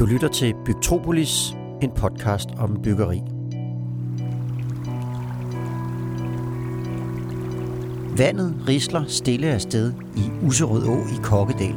Du 0.00 0.06
lytter 0.06 0.28
til 0.28 0.54
Bygtropolis, 0.64 1.54
en 1.82 1.90
podcast 1.90 2.48
om 2.58 2.78
byggeri. 2.82 3.22
Vandet 8.16 8.54
risler 8.68 9.04
stille 9.08 9.46
afsted 9.46 9.92
i 10.16 10.20
Userød 10.42 10.88
Å 10.88 10.96
i 11.12 11.20
Kokkedal. 11.22 11.74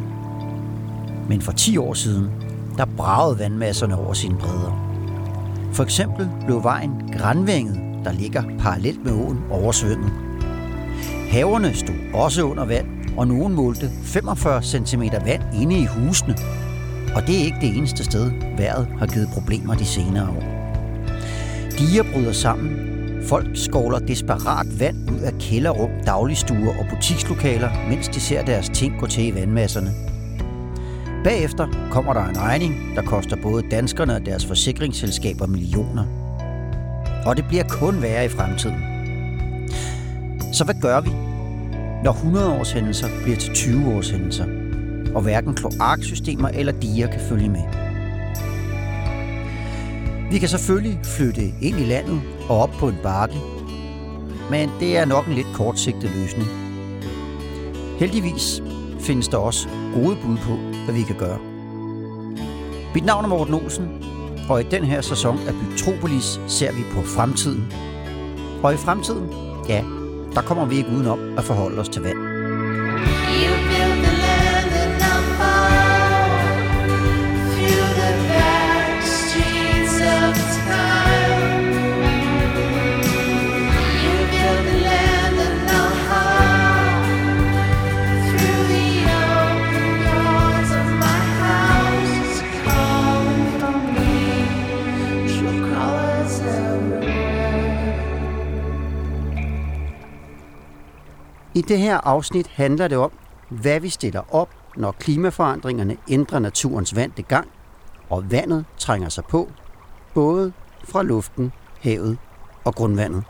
Men 1.30 1.42
for 1.42 1.52
10 1.52 1.78
år 1.78 1.94
siden, 1.94 2.32
der 2.78 2.86
bragede 2.98 3.40
vandmasserne 3.40 4.00
over 4.00 4.14
sine 4.14 4.38
bredder. 4.38 4.72
For 5.74 5.84
eksempel 5.84 6.30
blev 6.46 6.64
vejen 6.64 6.92
Granvænget, 7.18 7.76
der 8.06 8.12
ligger 8.12 8.44
parallelt 8.60 9.04
med 9.04 9.14
åen, 9.14 9.44
oversvømmet. 9.52 10.12
Haverne 11.30 11.74
stod 11.74 11.96
også 12.14 12.44
under 12.44 12.66
vand, 12.66 12.88
og 13.18 13.28
nogen 13.28 13.54
målte 13.54 13.90
45 14.04 14.64
cm 14.64 15.04
vand 15.26 15.42
inde 15.62 15.80
i 15.80 15.86
husene. 15.86 16.36
Og 17.16 17.28
det 17.28 17.42
er 17.42 17.46
ikke 17.46 17.58
det 17.62 17.78
eneste 17.78 18.04
sted, 18.04 18.32
vejret 18.58 18.88
har 19.00 19.08
givet 19.08 19.30
problemer 19.34 19.76
de 19.76 19.86
senere 19.86 20.30
år. 20.30 20.44
Diger 21.78 22.04
bryder 22.14 22.32
sammen. 22.32 22.94
Folk 23.28 23.48
skovler 23.54 24.00
desperat 24.00 24.80
vand 24.80 25.12
ud 25.12 25.20
af 25.20 25.34
kælderrum, 25.40 25.90
dagligstuer 26.06 26.80
og 26.80 26.86
butikslokaler, 26.90 27.70
mens 27.90 28.08
de 28.08 28.20
ser 28.20 28.46
deres 28.46 28.70
ting 28.70 29.00
gå 29.00 29.08
til 29.08 29.28
i 29.28 29.36
vandmasserne. 29.36 29.92
Bagefter 31.24 31.68
kommer 31.92 32.14
der 32.14 32.26
en 32.26 32.38
regning, 32.38 32.96
der 32.96 33.02
koster 33.02 33.36
både 33.42 33.64
danskerne 33.72 34.16
og 34.16 34.26
deres 34.26 34.46
forsikringsselskaber 34.46 35.48
millioner. 35.48 36.06
Og 37.26 37.38
det 37.38 37.46
bliver 37.48 37.64
kun 37.70 38.02
værre 38.02 38.26
i 38.26 38.30
fremtiden. 38.30 38.84
Så 40.54 40.64
hvad 40.64 40.76
gør 40.82 41.02
vi, 41.02 41.10
når 42.04 42.12
100 42.12 42.54
års 42.54 42.72
hændelser 42.72 43.08
bliver 43.24 43.38
til 43.38 43.54
20 43.54 43.96
års 43.96 44.10
hændelser, 44.10 44.63
og 45.16 45.22
hverken 45.22 45.54
kloaksystemer 45.54 46.50
eller 46.50 46.74
diger 46.74 47.08
kan 47.08 47.22
følge 47.30 47.50
med? 47.50 47.64
Vi 50.32 50.40
kan 50.40 50.50
selvfølgelig 50.50 51.00
flytte 51.04 51.42
ind 51.62 51.80
i 51.80 51.84
landet 51.84 52.22
og 52.50 52.58
op 52.60 52.72
på 52.80 52.88
en 52.88 52.98
bakke, 53.04 53.36
men 54.52 54.70
det 54.80 54.98
er 54.98 55.06
nok 55.06 55.28
en 55.28 55.34
lidt 55.34 55.48
kortsigtet 55.54 56.12
løsning. 56.16 56.48
Heldigvis 58.00 58.64
findes 59.00 59.28
der 59.28 59.38
også 59.38 59.68
gode 59.94 60.18
bud 60.24 60.38
på, 60.38 60.56
hvad 60.86 60.96
vi 60.96 61.02
kan 61.02 61.16
gøre. 61.16 61.40
Mit 62.94 63.06
navn 63.06 63.26
er 63.26 63.30
Morten 63.30 63.54
Olsen, 63.54 63.88
og 64.50 64.62
i 64.62 64.64
den 64.64 64.84
her 64.84 65.02
sæson 65.02 65.40
af 65.48 65.54
Bytropolis 65.54 66.40
ser 66.48 66.72
vi 66.72 66.84
på 66.92 67.02
fremtiden. 67.02 67.74
Og 68.64 68.74
i 68.74 68.78
fremtiden, 68.78 69.30
ja, 69.70 69.84
der 70.36 70.42
kommer 70.42 70.66
vi 70.66 70.76
ikke 70.76 70.90
udenom 70.90 71.38
at 71.38 71.44
forholde 71.44 71.82
os 71.82 71.90
til 71.90 72.02
vand. 72.02 72.18
You 73.44 73.73
I 101.56 101.62
det 101.62 101.80
her 101.80 101.98
afsnit 101.98 102.48
handler 102.48 102.88
det 102.88 102.98
om, 102.98 103.12
hvad 103.50 103.80
vi 103.80 103.90
stiller 103.90 104.36
op, 104.36 104.50
når 104.78 104.92
klimaforandringerne 104.92 105.98
ændrer 106.10 106.40
naturens 106.40 106.96
vante 106.96 107.22
gang, 107.22 107.48
og 108.10 108.32
vandet 108.32 108.66
trænger 108.78 109.10
sig 109.10 109.24
på, 109.26 109.52
både 110.14 110.54
fra 110.84 111.04
luften, 111.04 111.52
havet 111.82 112.18
og 112.64 112.76
grundvandet. 112.76 113.24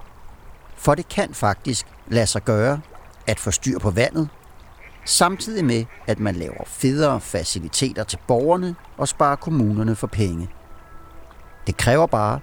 For 0.76 0.96
det 0.96 1.08
kan 1.08 1.34
faktisk 1.34 1.88
lade 2.08 2.28
sig 2.28 2.44
gøre 2.44 2.82
at 3.28 3.40
få 3.40 3.52
styr 3.52 3.80
på 3.80 3.90
vandet, 3.92 4.30
samtidig 5.06 5.66
med, 5.66 5.86
at 6.08 6.20
man 6.20 6.36
laver 6.36 6.64
federe 6.66 7.22
faciliteter 7.22 8.04
til 8.04 8.20
borgerne 8.28 8.76
og 8.98 9.08
sparer 9.08 9.36
kommunerne 9.36 9.96
for 9.96 10.08
penge. 10.08 10.50
Det 11.68 11.78
kræver 11.78 12.08
bare, 12.08 12.40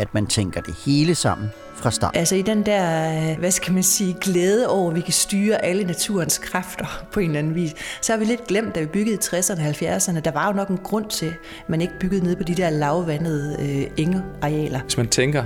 at 0.00 0.14
man 0.14 0.26
tænker 0.26 0.60
det 0.60 0.74
hele 0.86 1.14
sammen 1.14 1.50
fra 1.74 1.90
start. 1.90 2.16
Altså 2.16 2.34
i 2.34 2.42
den 2.42 2.66
der, 2.66 3.36
hvad 3.36 3.50
skal 3.50 3.74
man 3.74 3.82
sige, 3.82 4.16
glæde 4.20 4.68
over, 4.68 4.90
at 4.90 4.96
vi 4.96 5.00
kan 5.00 5.12
styre 5.12 5.64
alle 5.64 5.84
naturens 5.84 6.38
kræfter 6.38 7.04
på 7.12 7.20
en 7.20 7.26
eller 7.26 7.38
anden 7.38 7.54
vis, 7.54 7.74
så 8.02 8.12
har 8.12 8.18
vi 8.18 8.24
lidt 8.24 8.46
glemt, 8.46 8.74
da 8.74 8.80
vi 8.80 8.86
byggede 8.86 9.14
i 9.14 9.18
60'erne 9.18 9.60
og 9.60 9.70
70'erne, 9.70 10.20
der 10.20 10.30
var 10.30 10.46
jo 10.46 10.52
nok 10.52 10.68
en 10.68 10.78
grund 10.78 11.06
til, 11.10 11.26
at 11.26 11.68
man 11.68 11.80
ikke 11.80 11.94
byggede 12.00 12.24
nede 12.24 12.36
på 12.36 12.42
de 12.42 12.54
der 12.54 12.70
lavvandede 12.70 13.56
øh, 13.60 14.04
engearealer. 14.04 14.80
Hvis 14.80 14.96
man 14.96 15.08
tænker 15.08 15.44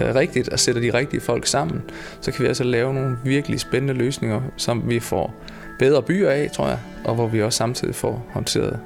øh, 0.00 0.14
rigtigt 0.14 0.48
og 0.48 0.58
sætter 0.58 0.80
de 0.80 0.94
rigtige 0.94 1.20
folk 1.20 1.46
sammen, 1.46 1.82
så 2.20 2.32
kan 2.32 2.42
vi 2.42 2.48
altså 2.48 2.64
lave 2.64 2.94
nogle 2.94 3.16
virkelig 3.24 3.60
spændende 3.60 3.94
løsninger, 3.94 4.40
som 4.56 4.88
vi 4.88 5.00
får 5.00 5.34
bedre 5.78 6.02
byer 6.02 6.30
af, 6.30 6.50
tror 6.54 6.68
jeg, 6.68 6.78
og 7.04 7.14
hvor 7.14 7.26
vi 7.26 7.42
også 7.42 7.56
samtidig 7.56 7.94
får 7.94 8.26
håndteret 8.32 8.80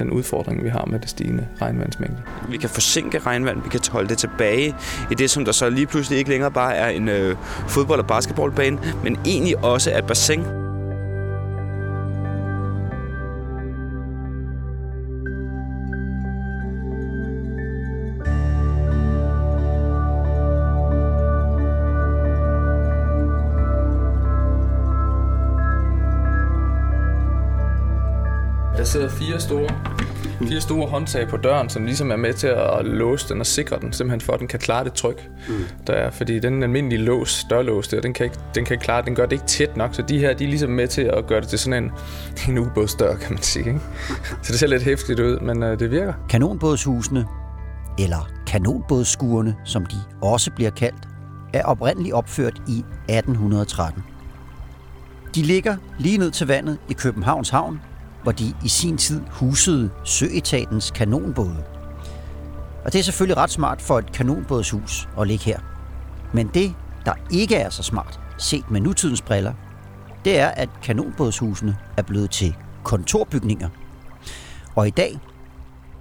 den 0.00 0.10
udfordring, 0.10 0.64
vi 0.64 0.68
har 0.68 0.84
med 0.84 0.98
det 0.98 1.08
stigende 1.10 1.48
regnvandsmængde. 1.62 2.16
Vi 2.48 2.56
kan 2.56 2.68
forsinke 2.70 3.18
regnvand, 3.18 3.62
vi 3.62 3.68
kan 3.68 3.80
holde 3.90 4.08
det 4.08 4.18
tilbage 4.18 4.74
i 5.10 5.14
det, 5.14 5.30
som 5.30 5.44
der 5.44 5.52
så 5.52 5.70
lige 5.70 5.86
pludselig 5.86 6.18
ikke 6.18 6.30
længere 6.30 6.50
bare 6.50 6.76
er 6.76 6.88
en 6.88 7.08
øh, 7.08 7.36
fodbold- 7.68 8.00
og 8.00 8.06
basketballbane, 8.06 8.78
men 9.04 9.18
egentlig 9.26 9.64
også 9.64 9.90
er 9.90 9.98
et 9.98 10.06
bassin. 10.06 10.69
Sidder 28.90 29.08
fire 29.08 29.40
store, 29.40 29.68
fire 30.48 30.60
store 30.60 30.88
håndtag 30.88 31.28
på 31.28 31.36
døren, 31.36 31.68
som 31.68 31.84
ligesom 31.84 32.10
er 32.10 32.16
med 32.16 32.34
til 32.34 32.46
at 32.46 32.84
låse 32.84 33.28
den 33.28 33.40
og 33.40 33.46
sikre 33.46 33.78
den, 33.80 33.92
simpelthen 33.92 34.20
for 34.20 34.32
at 34.32 34.40
den 34.40 34.48
kan 34.48 34.58
klare 34.58 34.84
det 34.84 34.92
tryk, 34.92 35.30
mm. 35.48 35.54
der 35.86 35.92
er. 35.92 36.10
Fordi 36.10 36.38
den 36.38 36.62
almindelige 36.62 37.02
lås, 37.02 37.46
dørlås 37.50 37.88
der, 37.88 38.00
den 38.00 38.12
kan, 38.12 38.24
ikke, 38.24 38.38
den 38.54 38.64
kan 38.64 38.74
ikke 38.74 38.84
klare 38.84 39.04
den 39.04 39.14
gør 39.14 39.26
det 39.26 39.32
ikke 39.32 39.46
tæt 39.46 39.76
nok, 39.76 39.94
så 39.94 40.02
de 40.02 40.18
her, 40.18 40.34
de 40.34 40.44
er 40.44 40.48
ligesom 40.48 40.70
med 40.70 40.88
til 40.88 41.02
at 41.02 41.26
gøre 41.26 41.40
det 41.40 41.48
til 41.48 41.58
sådan 41.58 41.84
en, 41.84 41.92
en 42.48 42.58
ubådsdør, 42.58 43.16
kan 43.16 43.32
man 43.32 43.42
sige. 43.42 43.66
Ikke? 43.66 43.80
Så 44.42 44.52
det 44.52 44.60
ser 44.60 44.66
lidt 44.66 44.82
hæftigt 44.82 45.20
ud, 45.20 45.40
men 45.40 45.62
øh, 45.62 45.78
det 45.78 45.90
virker. 45.90 46.12
Kanonbådshusene, 46.28 47.26
eller 47.98 48.30
kanonbådsskuerne, 48.46 49.56
som 49.64 49.86
de 49.86 49.96
også 50.22 50.50
bliver 50.50 50.70
kaldt, 50.70 51.08
er 51.54 51.62
oprindeligt 51.62 52.14
opført 52.14 52.62
i 52.68 52.78
1813. 53.08 54.02
De 55.34 55.42
ligger 55.42 55.76
lige 55.98 56.18
ned 56.18 56.30
til 56.30 56.46
vandet 56.46 56.78
i 56.88 56.92
Københavns 56.92 57.50
Havn, 57.50 57.80
hvor 58.22 58.32
de 58.32 58.54
i 58.64 58.68
sin 58.68 58.98
tid 58.98 59.22
husede 59.30 59.90
Søetatens 60.04 60.90
kanonbåde. 60.90 61.64
Og 62.84 62.92
det 62.92 62.98
er 62.98 63.02
selvfølgelig 63.02 63.36
ret 63.36 63.50
smart 63.50 63.82
for 63.82 63.98
et 63.98 64.12
kanonbådshus 64.12 65.08
at 65.20 65.26
ligge 65.26 65.44
her. 65.44 65.60
Men 66.32 66.50
det, 66.54 66.74
der 67.04 67.12
ikke 67.30 67.56
er 67.56 67.70
så 67.70 67.82
smart, 67.82 68.20
set 68.38 68.70
med 68.70 68.80
nutidens 68.80 69.22
briller, 69.22 69.52
det 70.24 70.38
er, 70.40 70.48
at 70.48 70.68
kanonbådshusene 70.82 71.76
er 71.96 72.02
blevet 72.02 72.30
til 72.30 72.56
kontorbygninger. 72.84 73.68
Og 74.74 74.86
i 74.86 74.90
dag, 74.90 75.20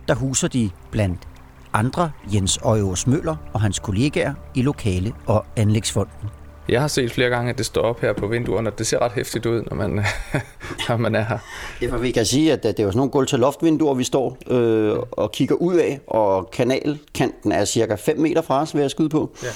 der 0.07 0.16
huser 0.16 0.47
de 0.47 0.69
blandt 0.91 1.28
andre 1.74 2.12
Jens 2.34 2.59
Øjås 2.63 3.07
Møller 3.07 3.36
og 3.53 3.62
hans 3.62 3.80
kollegaer 3.80 4.34
i 4.56 4.62
Lokale- 4.62 5.13
og 5.25 5.46
Anlægsfonden. 5.56 6.30
Jeg 6.69 6.81
har 6.81 6.88
set 6.88 7.12
flere 7.12 7.30
gange, 7.30 7.50
at 7.50 7.57
det 7.57 7.66
står 7.66 7.81
op 7.81 8.02
her 8.02 8.13
på 8.13 8.28
vinduerne, 8.28 8.69
og 8.69 8.80
det 8.80 8.88
ser 8.88 9.00
ret 9.00 9.12
hæftigt 9.12 9.46
ud, 9.46 9.62
når 9.62 9.75
man, 9.75 9.91
når 10.90 10.97
man 10.97 11.16
er 11.16 11.25
her. 11.25 11.38
Ja, 11.81 11.88
for 11.88 11.97
vi 11.97 12.12
kan 12.12 12.25
sige, 12.25 12.53
at 12.53 12.63
det 12.63 12.80
er 12.80 12.84
jo 12.84 12.90
sådan 12.90 12.97
nogle 12.97 13.12
gulv 13.12 13.28
til 13.28 13.40
loftvinduer, 13.40 13.94
vi 13.94 14.04
står 14.04 14.38
øh, 14.50 14.98
og 15.12 15.31
kigger 15.31 15.56
ud 15.56 15.75
af, 15.75 16.00
og 16.07 16.51
kanalkanten 16.51 17.51
er 17.51 17.66
cirka 17.66 17.95
5 17.95 18.19
meter 18.19 18.42
fra 18.42 18.62
os, 18.62 18.75
vil 18.75 18.81
jeg 18.81 18.92
skyde 18.92 19.10
på. 19.10 19.30
Ja. 19.44 19.48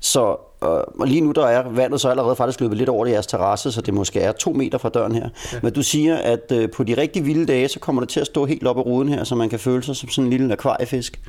Så 0.00 0.36
øh, 0.64 0.70
og 1.00 1.06
lige 1.06 1.20
nu 1.20 1.32
der 1.32 1.46
er 1.46 1.68
vandet 1.70 2.00
så 2.00 2.08
allerede 2.08 2.36
faktisk 2.36 2.60
løbet 2.60 2.78
lidt 2.78 2.88
over 2.88 3.06
i 3.06 3.10
jeres 3.10 3.26
terrasse, 3.26 3.72
så 3.72 3.80
det 3.80 3.94
måske 3.94 4.20
er 4.20 4.32
to 4.32 4.52
meter 4.52 4.78
fra 4.78 4.88
døren 4.88 5.14
her. 5.14 5.28
Ja. 5.52 5.58
Men 5.62 5.72
du 5.72 5.82
siger, 5.82 6.16
at 6.16 6.52
øh, 6.52 6.70
på 6.70 6.84
de 6.84 6.94
rigtig 6.96 7.26
vilde 7.26 7.46
dage, 7.46 7.68
så 7.68 7.80
kommer 7.80 8.02
det 8.02 8.08
til 8.08 8.20
at 8.20 8.26
stå 8.26 8.44
helt 8.44 8.66
op 8.66 8.76
i 8.76 8.80
ruden 8.80 9.08
her, 9.08 9.24
så 9.24 9.34
man 9.34 9.48
kan 9.48 9.58
føle 9.58 9.82
sig 9.82 9.96
som 9.96 10.08
sådan 10.08 10.24
en 10.24 10.30
lille 10.30 10.52
akvariefisk. 10.52 11.20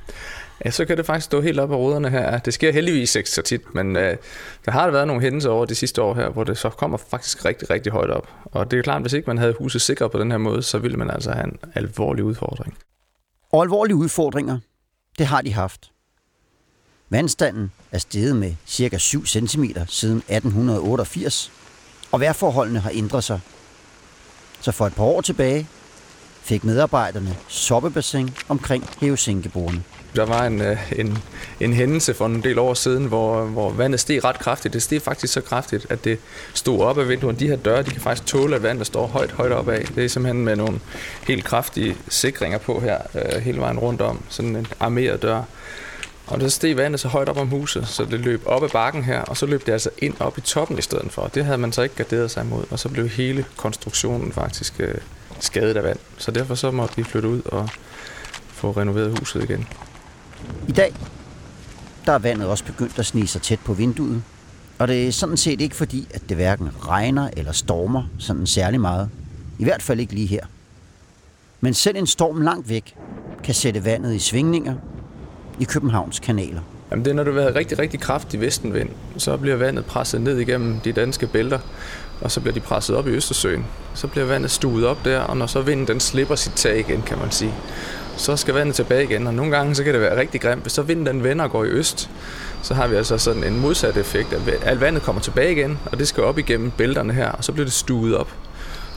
Ja, 0.66 0.72
så 0.72 0.86
kan 0.86 0.98
det 0.98 1.06
faktisk 1.06 1.26
stå 1.26 1.42
helt 1.42 1.60
op 1.60 1.72
af 1.72 1.76
ruderne 1.76 2.10
her. 2.10 2.40
Det 2.40 2.54
sker 2.54 2.72
heldigvis 2.72 3.16
ikke 3.16 3.30
så 3.30 3.42
tit, 3.42 3.76
men 3.76 3.96
øh, 3.96 4.18
der 4.66 4.72
har 4.72 4.92
været 4.92 5.08
nogle 5.08 5.22
hændelser 5.22 5.50
over 5.50 5.66
de 5.66 5.76
sidste 5.76 6.02
år 6.02 6.14
her, 6.14 6.30
hvor 6.30 6.44
det 6.44 6.58
så 6.58 6.70
kommer 6.70 6.98
faktisk 6.98 7.46
rigtig, 7.46 7.70
rigtig 7.70 7.92
højt 7.92 8.10
op. 8.10 8.30
Og 8.46 8.72
det 8.72 8.80
er 8.80 8.84
klart, 8.84 8.96
at 8.96 9.02
hvis 9.02 9.14
ikke 9.14 9.28
man 9.28 9.38
havde 9.38 9.56
huset 9.60 9.82
sikret 9.82 10.12
på 10.12 10.20
den 10.20 10.32
her 10.32 10.38
måde, 10.38 10.64
så 10.64 10.78
ville 10.78 10.98
man 10.98 11.10
altså 11.10 11.32
have 11.32 11.44
en 11.46 11.58
alvorlig 11.74 12.24
udfordring. 12.24 12.78
Og 13.52 13.62
alvorlige 13.62 13.96
udfordringer, 13.96 14.60
det 15.18 15.26
har 15.26 15.42
de 15.42 15.54
haft. 15.54 15.92
Vandstanden 17.10 17.72
er 17.92 17.98
steget 17.98 18.36
med 18.36 18.56
ca. 18.70 18.98
7 18.98 19.26
cm 19.26 19.64
siden 19.88 20.18
1888, 20.18 21.52
og 22.12 22.20
vejrforholdene 22.20 22.80
har 22.80 22.92
ændret 22.94 23.24
sig. 23.24 23.40
Så 24.62 24.72
for 24.72 24.88
et 24.88 24.96
par 24.96 25.04
år 25.04 25.22
tilbage, 25.22 25.68
fik 26.42 26.64
medarbejderne 26.64 27.36
soppebassin 27.48 28.36
omkring 28.50 28.84
hævesænkebordene. 29.00 29.84
Der 30.16 30.26
var 30.26 30.46
en, 30.46 30.62
øh, 30.62 30.92
en, 30.96 31.18
en 31.60 31.74
hændelse 31.74 32.14
for 32.14 32.26
en 32.26 32.44
del 32.44 32.60
år 32.60 32.74
siden, 32.74 33.06
hvor, 33.06 33.46
hvor 33.46 33.70
vandet 33.70 34.00
steg 34.00 34.24
ret 34.24 34.40
kraftigt. 34.40 34.74
Det 34.74 34.84
steg 34.84 35.02
faktisk 35.02 35.34
så 35.34 35.42
kraftigt, 35.42 35.86
at 35.90 36.04
det 36.04 36.20
stod 36.54 36.80
op 36.80 36.98
af 36.98 37.10
vinduerne. 37.10 37.40
De 37.40 37.48
her 37.48 37.56
døre, 37.56 37.84
de 37.84 37.90
kan 37.90 38.02
faktisk 38.02 38.26
tåle, 38.26 38.56
at 38.56 38.64
vandet 38.64 38.88
står 38.88 39.08
højt, 39.08 39.32
højt 39.32 39.52
op 39.52 39.70
af. 39.70 39.86
Det 39.96 40.06
er 40.06 40.10
simpelthen 40.10 40.46
med 40.46 40.56
nogle 40.56 40.80
helt 41.28 41.44
kraftige 41.44 41.98
sikringer 42.10 42.58
på 42.58 42.80
her, 42.80 42.98
øh, 43.16 43.42
hele 43.42 43.60
vejen 43.60 43.80
rundt 43.80 44.02
om. 44.02 44.24
Sådan 44.30 44.56
en 44.56 44.68
armeret 44.80 45.22
dør. 45.22 45.42
Og 46.28 46.42
så 46.42 46.50
steg 46.50 46.78
vandet 46.78 47.00
så 47.00 47.08
højt 47.08 47.30
op 47.30 47.38
om 47.38 47.48
huset, 47.48 47.88
så 47.88 48.06
det 48.06 48.20
løb 48.20 48.42
op 48.46 48.64
ad 48.64 48.70
bakken 48.70 49.04
her, 49.04 49.22
og 49.22 49.38
så 49.38 49.46
løb 49.46 49.66
det 49.66 49.72
altså 49.72 49.90
ind 49.98 50.14
op 50.20 50.38
i 50.38 50.42
toppen 50.42 50.78
i 50.78 50.82
stedet 50.82 51.12
for. 51.12 51.28
Det 51.28 51.46
havde 51.46 51.58
man 51.58 51.72
så 51.72 51.82
ikke 51.82 51.96
garderet 51.96 52.32
sig 52.32 52.44
imod, 52.44 52.64
og 52.72 52.80
så 52.80 52.90
blev 52.90 53.10
hele 53.10 53.46
konstruktionen 53.58 54.32
faktisk 54.32 54.74
øh, 54.80 54.96
skadet 55.40 55.78
af 55.78 55.84
vand. 55.84 56.00
Så 56.18 56.32
derfor 56.32 56.56
så 56.56 56.72
måtte 56.72 56.96
vi 56.96 57.04
flytte 57.04 57.28
ud 57.28 57.42
og 57.46 57.70
få 58.54 58.72
renoveret 58.72 59.20
huset 59.20 59.44
igen. 59.44 59.68
I 60.68 60.72
dag 60.72 60.94
der 62.06 62.12
er 62.12 62.20
vandet 62.20 62.48
også 62.48 62.66
begyndt 62.66 63.00
at 63.00 63.06
snige 63.06 63.28
sig 63.28 63.42
tæt 63.42 63.60
på 63.60 63.74
vinduet, 63.74 64.24
og 64.80 64.88
det 64.88 65.08
er 65.08 65.12
sådan 65.12 65.38
set 65.38 65.62
ikke 65.62 65.76
fordi, 65.76 66.08
at 66.14 66.22
det 66.30 66.38
hverken 66.38 66.70
regner 66.88 67.30
eller 67.38 67.52
stormer 67.52 68.04
sådan 68.20 68.48
særlig 68.48 68.82
meget. 68.82 69.10
I 69.60 69.64
hvert 69.64 69.82
fald 69.82 70.00
ikke 70.00 70.14
lige 70.14 70.28
her. 70.28 70.46
Men 71.62 71.74
selv 71.74 71.98
en 71.98 72.08
storm 72.08 72.42
langt 72.42 72.70
væk 72.70 72.96
kan 73.44 73.54
sætte 73.54 73.86
vandet 73.86 74.16
i 74.16 74.20
svingninger 74.20 74.76
i 75.60 75.64
Københavns 75.64 76.20
kanaler. 76.20 76.62
Jamen 76.92 77.06
det 77.06 77.12
er, 77.12 77.16
når 77.16 77.24
du 77.24 77.40
har 77.40 77.56
rigtig, 77.56 77.80
rigtig 77.80 78.00
kraftig 78.00 78.42
vestenvind, 78.42 78.90
så 79.18 79.38
bliver 79.38 79.56
vandet 79.56 79.86
presset 79.86 80.22
ned 80.22 80.38
igennem 80.38 80.80
de 80.80 80.92
danske 80.92 81.28
bælter, 81.28 81.60
og 82.22 82.32
så 82.32 82.40
bliver 82.40 82.54
de 82.54 82.60
presset 82.60 82.96
op 82.96 83.08
i 83.08 83.10
Østersøen. 83.10 83.66
Så 83.94 84.08
bliver 84.08 84.26
vandet 84.26 84.52
stuet 84.52 84.86
op 84.86 85.06
der, 85.06 85.20
og 85.20 85.38
når 85.38 85.48
så 85.48 85.62
vinden 85.62 85.88
den 85.88 86.00
slipper 86.00 86.36
sit 86.36 86.54
tag 86.54 86.80
igen, 86.80 87.02
kan 87.02 87.18
man 87.18 87.32
sige, 87.32 87.54
så 88.18 88.36
skal 88.36 88.54
vandet 88.54 88.76
tilbage 88.76 89.04
igen, 89.04 89.28
og 89.28 89.34
nogle 89.34 89.58
gange 89.58 89.76
så 89.76 89.84
kan 89.84 89.94
det 89.94 90.02
være 90.02 90.20
rigtig 90.20 90.42
grimt. 90.42 90.62
Hvis 90.62 90.74
så 90.74 90.82
vinden 90.82 91.06
den 91.06 91.24
vender 91.24 91.46
og 91.46 91.52
går 91.52 91.64
i 91.64 91.68
øst, 91.68 92.10
så 92.62 92.74
har 92.74 92.88
vi 92.88 92.96
altså 92.96 93.18
sådan 93.18 93.44
en 93.44 93.60
modsat 93.60 93.98
effekt, 93.98 94.34
at 94.34 94.42
alt 94.64 94.82
vandet 94.82 95.04
kommer 95.04 95.22
tilbage 95.22 95.52
igen, 95.52 95.80
og 95.86 96.00
det 96.00 96.08
skal 96.08 96.24
op 96.24 96.38
igennem 96.38 96.72
bælterne 96.72 97.14
her, 97.14 97.30
og 97.30 97.44
så 97.44 97.52
bliver 97.52 97.66
det 97.66 97.74
stuet 97.74 98.18
op. 98.18 98.34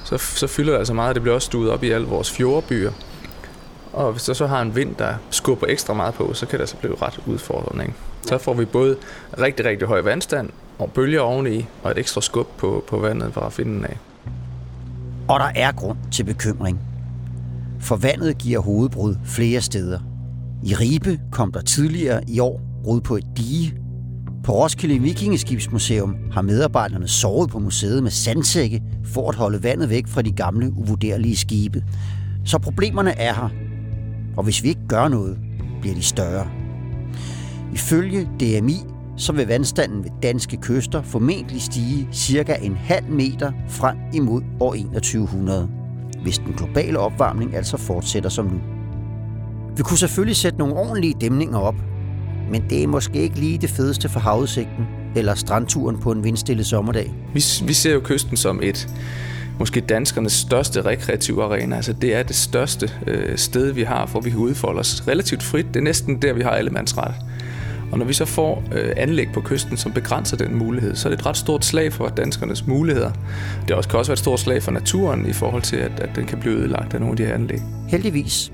Så, 0.04 0.18
så 0.18 0.46
fylder 0.46 0.72
det 0.72 0.78
altså 0.78 0.94
meget, 0.94 1.08
og 1.08 1.14
det 1.14 1.22
bliver 1.22 1.34
også 1.34 1.46
stuet 1.46 1.70
op 1.70 1.84
i 1.84 1.90
alle 1.90 2.06
vores 2.06 2.30
fjordbyer. 2.30 2.92
Og 3.92 4.12
hvis 4.12 4.22
der 4.22 4.32
så 4.32 4.46
har 4.46 4.62
en 4.62 4.76
vind, 4.76 4.94
der 4.94 5.14
skubber 5.30 5.66
ekstra 5.66 5.94
meget 5.94 6.14
på, 6.14 6.34
så 6.34 6.46
kan 6.46 6.58
det 6.58 6.62
altså 6.62 6.76
blive 6.76 6.96
ret 7.02 7.18
udfordrende. 7.26 7.84
Ikke? 7.84 7.96
Så 8.22 8.38
får 8.38 8.54
vi 8.54 8.64
både 8.64 8.96
rigtig, 9.40 9.66
rigtig 9.66 9.88
høj 9.88 10.00
vandstand 10.00 10.50
og 10.78 10.92
bølger 10.92 11.20
oveni, 11.20 11.66
og 11.82 11.90
et 11.90 11.98
ekstra 11.98 12.20
skub 12.20 12.48
på, 12.56 12.84
på 12.86 12.98
vandet 12.98 13.34
fra 13.34 13.48
finden 13.48 13.84
af. 13.84 13.98
Og 15.28 15.40
der 15.40 15.50
er 15.54 15.72
grund 15.72 15.98
til 16.12 16.24
bekymring. 16.24 16.87
For 17.80 17.96
vandet 17.96 18.38
giver 18.38 18.60
hovedbrud 18.60 19.16
flere 19.24 19.60
steder. 19.60 19.98
I 20.64 20.74
Ribe 20.74 21.20
kom 21.30 21.52
der 21.52 21.60
tidligere 21.60 22.20
i 22.30 22.40
år 22.40 22.60
brud 22.84 23.00
på 23.00 23.16
et 23.16 23.26
dige. 23.36 23.74
På 24.44 24.52
Roskilde 24.52 24.98
Vikingeskibsmuseum 24.98 26.16
har 26.32 26.42
medarbejderne 26.42 27.08
sovet 27.08 27.50
på 27.50 27.58
museet 27.58 28.02
med 28.02 28.10
sandsække 28.10 28.82
for 29.04 29.28
at 29.28 29.34
holde 29.34 29.62
vandet 29.62 29.90
væk 29.90 30.06
fra 30.06 30.22
de 30.22 30.32
gamle 30.32 30.72
uvurderlige 30.72 31.36
skibe. 31.36 31.84
Så 32.44 32.58
problemerne 32.58 33.18
er 33.18 33.34
her, 33.34 33.48
og 34.36 34.44
hvis 34.44 34.62
vi 34.62 34.68
ikke 34.68 34.88
gør 34.88 35.08
noget, 35.08 35.38
bliver 35.80 35.94
de 35.94 36.02
større. 36.02 36.48
Ifølge 37.72 38.28
DMI 38.40 38.76
så 39.16 39.32
vil 39.32 39.46
vandstanden 39.46 40.04
ved 40.04 40.10
danske 40.22 40.56
kyster 40.56 41.02
formentlig 41.02 41.62
stige 41.62 42.08
cirka 42.12 42.54
en 42.62 42.76
halv 42.76 43.10
meter 43.10 43.52
frem 43.68 43.96
imod 44.14 44.42
år 44.60 44.74
2100, 44.74 45.68
hvis 46.22 46.38
den 46.38 46.52
globale 46.52 46.98
opvarmning 46.98 47.56
altså 47.56 47.76
fortsætter 47.76 48.30
som 48.30 48.44
nu. 48.44 48.60
Vi 49.76 49.82
kunne 49.82 49.98
selvfølgelig 49.98 50.36
sætte 50.36 50.58
nogle 50.58 50.74
ordentlige 50.74 51.14
dæmninger 51.20 51.58
op, 51.58 51.74
men 52.50 52.64
det 52.70 52.82
er 52.82 52.86
måske 52.86 53.18
ikke 53.18 53.38
lige 53.38 53.58
det 53.58 53.70
fedeste 53.70 54.08
for 54.08 54.20
havudsigten 54.20 54.86
eller 55.16 55.34
strandturen 55.34 55.98
på 55.98 56.12
en 56.12 56.24
vindstille 56.24 56.64
sommerdag. 56.64 57.14
Vi, 57.34 57.42
vi 57.64 57.72
ser 57.72 57.92
jo 57.92 58.00
kysten 58.04 58.36
som 58.36 58.60
et 58.62 58.88
måske 59.58 59.80
danskernes 59.80 60.32
største 60.32 60.82
rekreative 60.82 61.44
arena. 61.44 61.76
Altså 61.76 61.92
det 61.92 62.14
er 62.14 62.22
det 62.22 62.36
største 62.36 62.90
øh, 63.06 63.38
sted, 63.38 63.72
vi 63.72 63.82
har, 63.82 64.06
hvor 64.06 64.20
vi 64.20 64.30
kan 64.30 64.38
udfolde 64.38 64.80
os 64.80 65.08
relativt 65.08 65.42
frit. 65.42 65.66
Det 65.66 65.76
er 65.76 65.84
næsten 65.84 66.22
der, 66.22 66.32
vi 66.32 66.42
har 66.42 66.50
allemandsret. 66.50 67.14
Og 67.92 67.98
når 67.98 68.04
vi 68.04 68.12
så 68.12 68.24
får 68.24 68.62
øh, 68.72 68.92
anlæg 68.96 69.28
på 69.34 69.40
kysten, 69.40 69.76
som 69.76 69.92
begrænser 69.92 70.36
den 70.36 70.54
mulighed, 70.54 70.96
så 70.96 71.08
er 71.08 71.10
det 71.10 71.20
et 71.20 71.26
ret 71.26 71.36
stort 71.36 71.64
slag 71.64 71.92
for 71.92 72.08
danskernes 72.08 72.66
muligheder. 72.66 73.10
Det 73.68 73.76
også, 73.76 73.88
kan 73.88 73.98
også 73.98 74.10
være 74.10 74.14
et 74.14 74.18
stort 74.18 74.40
slag 74.40 74.62
for 74.62 74.70
naturen 74.70 75.26
i 75.26 75.32
forhold 75.32 75.62
til, 75.62 75.76
at, 75.76 76.00
at 76.00 76.10
den 76.16 76.26
kan 76.26 76.38
blive 76.38 76.54
ødelagt 76.54 76.94
af 76.94 77.00
nogle 77.00 77.12
af 77.12 77.16
de 77.16 77.24
her 77.24 77.34
anlæg. 77.34 77.60
Heldigvis 77.88 78.52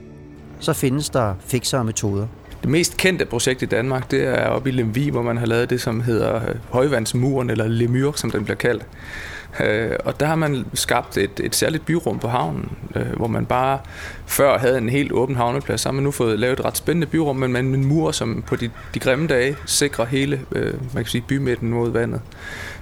så 0.61 0.73
findes 0.73 1.11
der 1.11 1.35
fiksere 1.47 1.85
metoder. 1.85 2.27
Det 2.63 2.71
mest 2.71 2.97
kendte 2.97 3.25
projekt 3.25 3.63
i 3.63 3.67
Danmark, 3.67 4.11
det 4.11 4.27
er 4.27 4.47
oppe 4.47 4.69
i 4.69 4.73
Lemvig, 4.73 5.11
hvor 5.11 5.23
man 5.23 5.37
har 5.37 5.47
lavet 5.47 5.71
det, 5.71 5.81
som 5.81 6.01
hedder 6.01 6.35
øh, 6.35 6.55
Højvandsmuren, 6.71 7.51
eller 7.51 7.69
Lemur, 7.69 8.13
som 8.13 8.31
den 8.31 8.45
bliver 8.45 8.57
kaldt. 8.57 8.87
Øh, 9.61 9.91
og 10.05 10.21
der 10.21 10.27
har 10.27 10.35
man 10.35 10.67
skabt 10.75 11.17
et, 11.17 11.41
et 11.41 11.55
særligt 11.55 11.87
byrum 11.87 12.19
på 12.19 12.29
havnen, 12.29 12.73
øh, 12.97 13.17
hvor 13.17 13.27
man 13.27 13.47
bare 13.47 13.79
før 14.27 14.59
havde 14.59 14.79
en 14.79 14.89
helt 14.89 15.13
åben 15.13 15.37
havneplads. 15.37 15.81
Så 15.81 15.89
har 15.89 15.93
man 15.95 16.05
nu 16.05 16.11
fået 16.11 16.39
lavet 16.39 16.59
et 16.59 16.65
ret 16.65 16.77
spændende 16.77 17.07
byrum, 17.07 17.37
men 17.37 17.53
med 17.53 17.61
en 17.61 17.85
mur, 17.85 18.11
som 18.11 18.45
på 18.47 18.57
de, 18.57 18.71
de 18.95 18.99
grimme 18.99 19.27
dage 19.27 19.57
sikrer 19.67 20.05
hele 20.05 20.41
øh, 20.53 20.75
man 20.95 21.05
kan 21.05 21.11
sige, 21.11 21.25
bymidten 21.29 21.71
mod 21.71 21.91
vandet. 21.91 22.21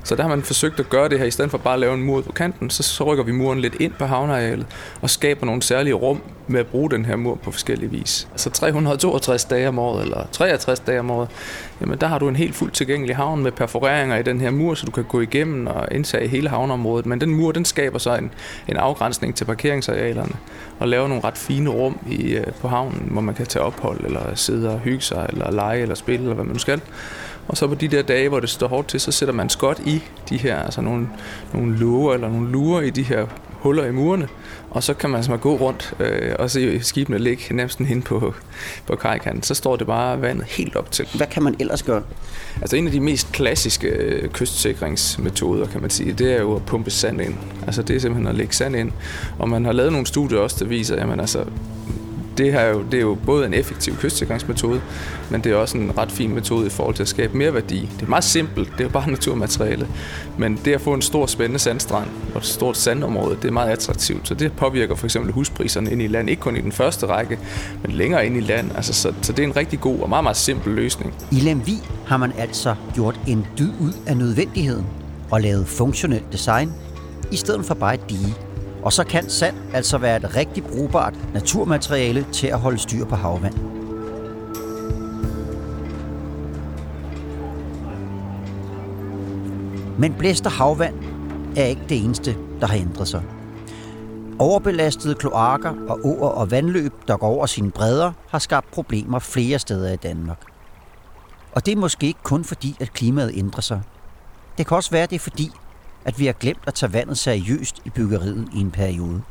Så 0.05 0.17
der 0.17 0.23
har 0.23 0.29
man 0.29 0.43
forsøgt 0.43 0.81
at 0.81 0.89
gøre 0.89 1.09
det 1.09 1.19
her, 1.19 1.27
i 1.27 1.31
stedet 1.31 1.51
for 1.51 1.59
bare 1.59 1.75
at 1.75 1.81
lave 1.81 1.95
en 1.95 2.03
mur 2.03 2.21
på 2.21 2.33
kanten, 2.33 2.71
så, 2.71 2.83
så 2.83 3.05
rykker 3.05 3.25
vi 3.25 3.33
muren 3.33 3.61
lidt 3.61 3.75
ind 3.75 3.93
på 3.99 4.05
havnearealet 4.05 4.67
og 5.01 5.11
skaber 5.11 5.47
nogle 5.47 5.63
særlige 5.63 5.95
rum 5.95 6.23
med 6.53 6.61
at 6.61 6.67
bruge 6.67 6.91
den 6.91 7.05
her 7.05 7.17
mur 7.17 7.35
på 7.35 7.51
forskellige 7.51 7.91
vis. 7.91 8.29
Altså, 8.33 8.45
så 8.45 8.51
362 8.51 9.45
dage 9.45 9.69
om 9.69 9.79
året, 9.79 10.03
eller 10.03 10.27
63 10.33 10.81
dage 10.81 11.01
om 11.01 11.11
året, 11.11 11.29
jamen 11.81 11.99
der 11.99 12.07
har 12.07 12.19
du 12.19 12.29
en 12.29 12.37
helt 12.37 12.55
fuldt 12.55 12.75
tilgængelig 12.75 13.17
havn 13.17 13.43
med 13.43 13.53
perforeringer 13.53 14.17
i 14.17 14.23
den 14.23 14.41
her 14.41 14.51
mur, 14.51 14.75
så 14.75 14.87
du 14.87 14.93
kan 14.93 15.05
gå 15.05 15.21
igennem 15.21 15.67
og 15.67 15.89
indtage 15.91 16.29
hele 16.29 16.49
havneområdet. 16.49 17.07
Men 17.07 17.21
den 17.21 17.35
mur, 17.35 17.53
den 17.53 17.65
skaber 17.65 17.99
så 17.99 18.17
en, 18.17 18.31
en 18.69 18.77
afgrænsning 18.77 19.35
til 19.35 19.45
parkeringsarealerne 19.45 20.35
og 20.79 20.89
laver 20.89 21.09
nogle 21.09 21.25
ret 21.25 21.39
fine 21.39 21.71
rum 21.71 21.99
i, 22.11 22.33
øh, 22.33 22.47
på 22.61 22.69
havnen, 22.69 23.09
hvor 23.11 23.21
man 23.21 23.35
kan 23.35 23.47
tage 23.47 23.63
ophold, 23.63 24.05
eller 24.05 24.35
sidde 24.35 24.71
og 24.71 24.79
hygge 24.79 25.01
sig, 25.01 25.27
eller 25.29 25.51
lege, 25.51 25.83
eller 25.83 25.95
spille, 25.95 26.23
eller 26.23 26.35
hvad 26.35 26.45
man 26.45 26.53
nu 26.53 26.59
skal. 26.59 26.81
Og 27.49 27.57
så 27.57 27.67
på 27.67 27.75
de 27.75 27.89
der 27.89 28.03
dage, 28.03 28.29
hvor 28.29 28.41
det 28.41 28.49
står 28.49 28.69
hårdt 28.69 28.89
til, 28.89 29.01
så 29.01 29.13
sætter 29.13 29.35
man 29.35 29.49
skot 29.49 29.81
i 29.81 30.03
de 30.29 30.37
her, 30.37 30.59
altså 30.59 30.81
nogle, 30.81 31.09
nogle 31.53 31.77
lurer 31.77 32.15
eller 32.15 32.29
nogle 32.29 32.53
lurer 32.53 32.81
i 32.81 32.91
de 32.91 33.03
her 33.03 33.27
huller 33.63 33.85
i 33.85 33.93
murene, 33.93 34.29
og 34.71 34.83
så 34.83 34.95
kan 34.95 35.11
man 35.11 35.17
altså 35.17 35.37
gå 35.37 35.57
rundt 35.57 35.95
øh, 36.01 36.35
og 36.39 36.51
se 36.51 36.83
skibene 36.83 37.19
ligge 37.19 37.55
nærmest 37.55 37.79
hen 37.79 38.03
på, 38.03 38.35
på 38.87 38.97
kajkanten. 38.97 39.43
Så 39.43 39.55
står 39.55 39.77
det 39.77 39.87
bare 39.87 40.23
vandet 40.23 40.47
helt 40.47 40.77
op 40.77 40.91
til. 40.91 41.09
Hvad 41.15 41.27
kan 41.27 41.43
man 41.43 41.57
ellers 41.59 41.83
gøre? 41.83 42.03
Altså 42.61 42.77
en 42.77 42.87
af 42.87 42.93
de 42.93 43.01
mest 43.01 43.33
klassiske 43.33 43.89
øh, 43.89 44.29
kystsikringsmetoder, 44.29 45.67
kan 45.67 45.81
man 45.81 45.91
sige, 45.91 46.13
det 46.13 46.33
er 46.33 46.41
jo 46.41 46.57
at 46.57 46.67
pumpe 46.67 46.91
sand 46.91 47.21
ind. 47.21 47.35
Altså 47.67 47.83
det 47.83 47.97
er 47.97 48.01
simpelthen 48.01 48.27
at 48.27 48.35
lægge 48.35 48.55
sand 48.55 48.77
ind. 48.77 48.93
Og 49.39 49.49
man 49.49 49.65
har 49.65 49.73
lavet 49.73 49.93
nogle 49.93 50.07
studier 50.07 50.39
også, 50.39 50.57
der 50.61 50.65
viser, 50.65 50.97
at 50.97 51.21
altså, 51.21 51.45
det, 52.39 52.53
her 52.53 52.61
er 52.61 52.71
jo, 52.71 52.83
det 52.83 52.95
er 52.95 53.01
jo 53.01 53.19
både 53.27 53.47
en 53.47 53.55
effektiv 53.55 53.97
kystsikringsmetode, 53.97 54.81
men 55.31 55.41
det 55.41 55.53
er 55.53 55.57
også 55.57 55.79
en 55.79 55.99
ret 55.99 56.13
fin 56.13 56.35
metode 56.35 56.67
i 56.67 56.71
forhold 56.71 56.95
til 56.95 57.03
at 57.03 57.09
skabe 57.09 57.37
mere 57.37 57.55
værdi. 57.55 57.89
Det 57.97 58.03
er 58.03 58.09
meget 58.09 58.25
simpelt, 58.25 58.73
det 58.73 58.81
er 58.81 58.85
jo 58.85 58.91
bare 58.91 59.11
naturmateriale, 59.17 59.89
men 60.39 60.61
det 60.65 60.73
at 60.73 60.81
få 60.81 60.95
en 60.95 61.03
stor 61.03 61.27
spændende 61.27 61.59
sandstrand 61.59 62.09
og 62.35 62.39
et 62.39 62.45
stort 62.45 62.77
sandområde, 62.77 63.37
det 63.43 63.49
er 63.49 63.53
meget 63.53 63.71
attraktivt, 63.71 64.29
så 64.29 64.35
det 64.35 64.53
påvirker 64.53 64.95
for 64.95 65.07
eksempel 65.07 65.33
huspriserne 65.33 65.91
ind 65.91 66.03
i 66.03 66.07
land, 66.07 66.31
ikke 66.31 66.43
kun 66.43 66.57
i 66.57 66.61
den 66.61 66.73
første 66.73 67.07
række, 67.07 67.39
men 67.83 67.93
længere 67.93 68.27
ind 68.27 68.37
i 68.37 68.41
land, 68.41 68.71
altså, 68.77 68.93
så, 68.93 69.15
så 69.23 69.33
det 69.33 69.43
er 69.43 69.47
en 69.47 69.57
rigtig 69.57 69.81
god 69.81 70.01
og 70.01 70.09
meget, 70.09 70.25
meget 70.25 70.37
simpel 70.37 70.73
løsning. 70.75 71.15
I 71.31 71.41
Lemvi 71.41 71.79
har 72.07 72.17
man 72.17 72.33
altså 72.39 72.75
gjort 72.95 73.21
en 73.27 73.47
dyd 73.59 73.73
ud 73.81 73.93
af 74.07 74.17
nødvendigheden 74.17 74.87
og 75.31 75.41
lavet 75.41 75.69
funktionelt 75.69 76.33
design, 76.33 76.73
i 77.31 77.37
stedet 77.37 77.65
for 77.65 77.75
bare 77.75 77.95
et 77.95 78.11
dige. 78.11 78.35
Og 78.83 78.93
så 78.93 79.05
kan 79.05 79.31
sand 79.31 79.57
altså 79.75 79.99
være 79.99 80.17
et 80.17 80.37
rigtig 80.37 80.65
brugbart 80.65 81.15
naturmateriale 81.35 82.27
til 82.33 82.47
at 82.47 82.59
holde 82.59 82.79
styr 82.79 83.05
på 83.05 83.17
havvand. 83.17 83.55
Men 89.99 90.15
blæst 90.19 90.47
og 90.47 90.53
havvand 90.53 90.95
er 91.57 91.65
ikke 91.65 91.83
det 91.89 92.05
eneste, 92.05 92.37
der 92.61 92.67
har 92.67 92.77
ændret 92.77 93.09
sig. 93.09 93.23
Overbelastede 94.39 95.15
kloakker 95.15 95.75
og 95.89 96.01
åer 96.05 96.29
og 96.29 96.51
vandløb, 96.51 96.93
der 97.09 97.17
går 97.17 97.27
over 97.27 97.47
sine 97.47 97.71
bredder, 97.71 98.13
har 98.29 98.39
skabt 98.39 98.71
problemer 98.71 99.19
flere 99.19 99.59
steder 99.59 99.93
i 99.93 99.97
Danmark. 99.97 100.41
Og 101.53 101.67
det 101.67 101.73
er 101.73 101.77
måske 101.77 102.07
ikke 102.07 102.23
kun 102.23 102.45
fordi, 102.45 102.77
at 102.81 102.93
klimaet 102.93 103.33
ændrer 103.35 103.61
sig. 103.61 103.83
Det 104.59 104.67
kan 104.67 104.77
også 104.77 104.91
være, 104.91 105.07
det 105.07 105.15
er 105.15 105.21
fordi, 105.21 105.51
at 106.05 106.19
vi 106.19 106.27
har 106.27 106.33
glemt 106.33 106.63
at 106.67 106.75
tage 106.75 106.93
vandet 106.93 107.19
seriøst 107.19 107.77
i 107.85 107.91
byggeriet 107.91 108.49
i 108.55 108.61
en 108.61 108.71
periode. 108.71 109.23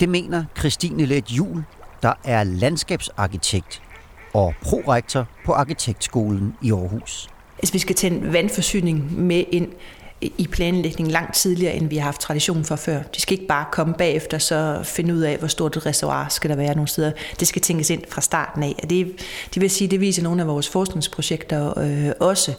Det 0.00 0.08
mener 0.08 0.44
Christine 0.58 1.04
Let 1.04 1.30
Jul, 1.30 1.64
der 2.02 2.12
er 2.24 2.44
landskabsarkitekt 2.44 3.82
og 4.34 4.54
prorektor 4.62 5.28
på 5.44 5.52
Arkitektskolen 5.52 6.54
i 6.62 6.72
Aarhus. 6.72 7.28
Altså, 7.58 7.72
vi 7.72 7.78
skal 7.78 7.94
tage 7.94 8.14
en 8.14 8.32
vandforsyning 8.32 9.20
med 9.20 9.44
ind 9.52 9.68
i 10.20 10.48
planlægningen 10.52 11.12
langt 11.12 11.34
tidligere, 11.34 11.74
end 11.74 11.88
vi 11.88 11.96
har 11.96 12.04
haft 12.04 12.20
tradition 12.20 12.64
for 12.64 12.76
før. 12.76 13.02
De 13.02 13.20
skal 13.20 13.32
ikke 13.32 13.46
bare 13.46 13.64
komme 13.72 13.94
bagefter 13.94 14.38
så 14.38 14.80
finde 14.84 15.14
ud 15.14 15.20
af, 15.20 15.38
hvor 15.38 15.48
stort 15.48 15.76
et 15.76 15.86
reservoir 15.86 16.28
skal 16.28 16.50
der 16.50 16.56
være 16.56 16.74
nogle 16.74 16.88
steder. 16.88 17.12
Det 17.40 17.48
skal 17.48 17.62
tænkes 17.62 17.90
ind 17.90 18.02
fra 18.08 18.20
starten 18.20 18.62
af. 18.62 18.74
Og 18.82 18.90
det, 18.90 19.12
det 19.54 19.62
vil 19.62 19.70
sige, 19.70 19.88
det 19.88 20.00
viser 20.00 20.22
nogle 20.22 20.42
af 20.42 20.48
vores 20.48 20.68
forskningsprojekter 20.68 21.78
øh, 21.78 22.10
også, 22.20 22.54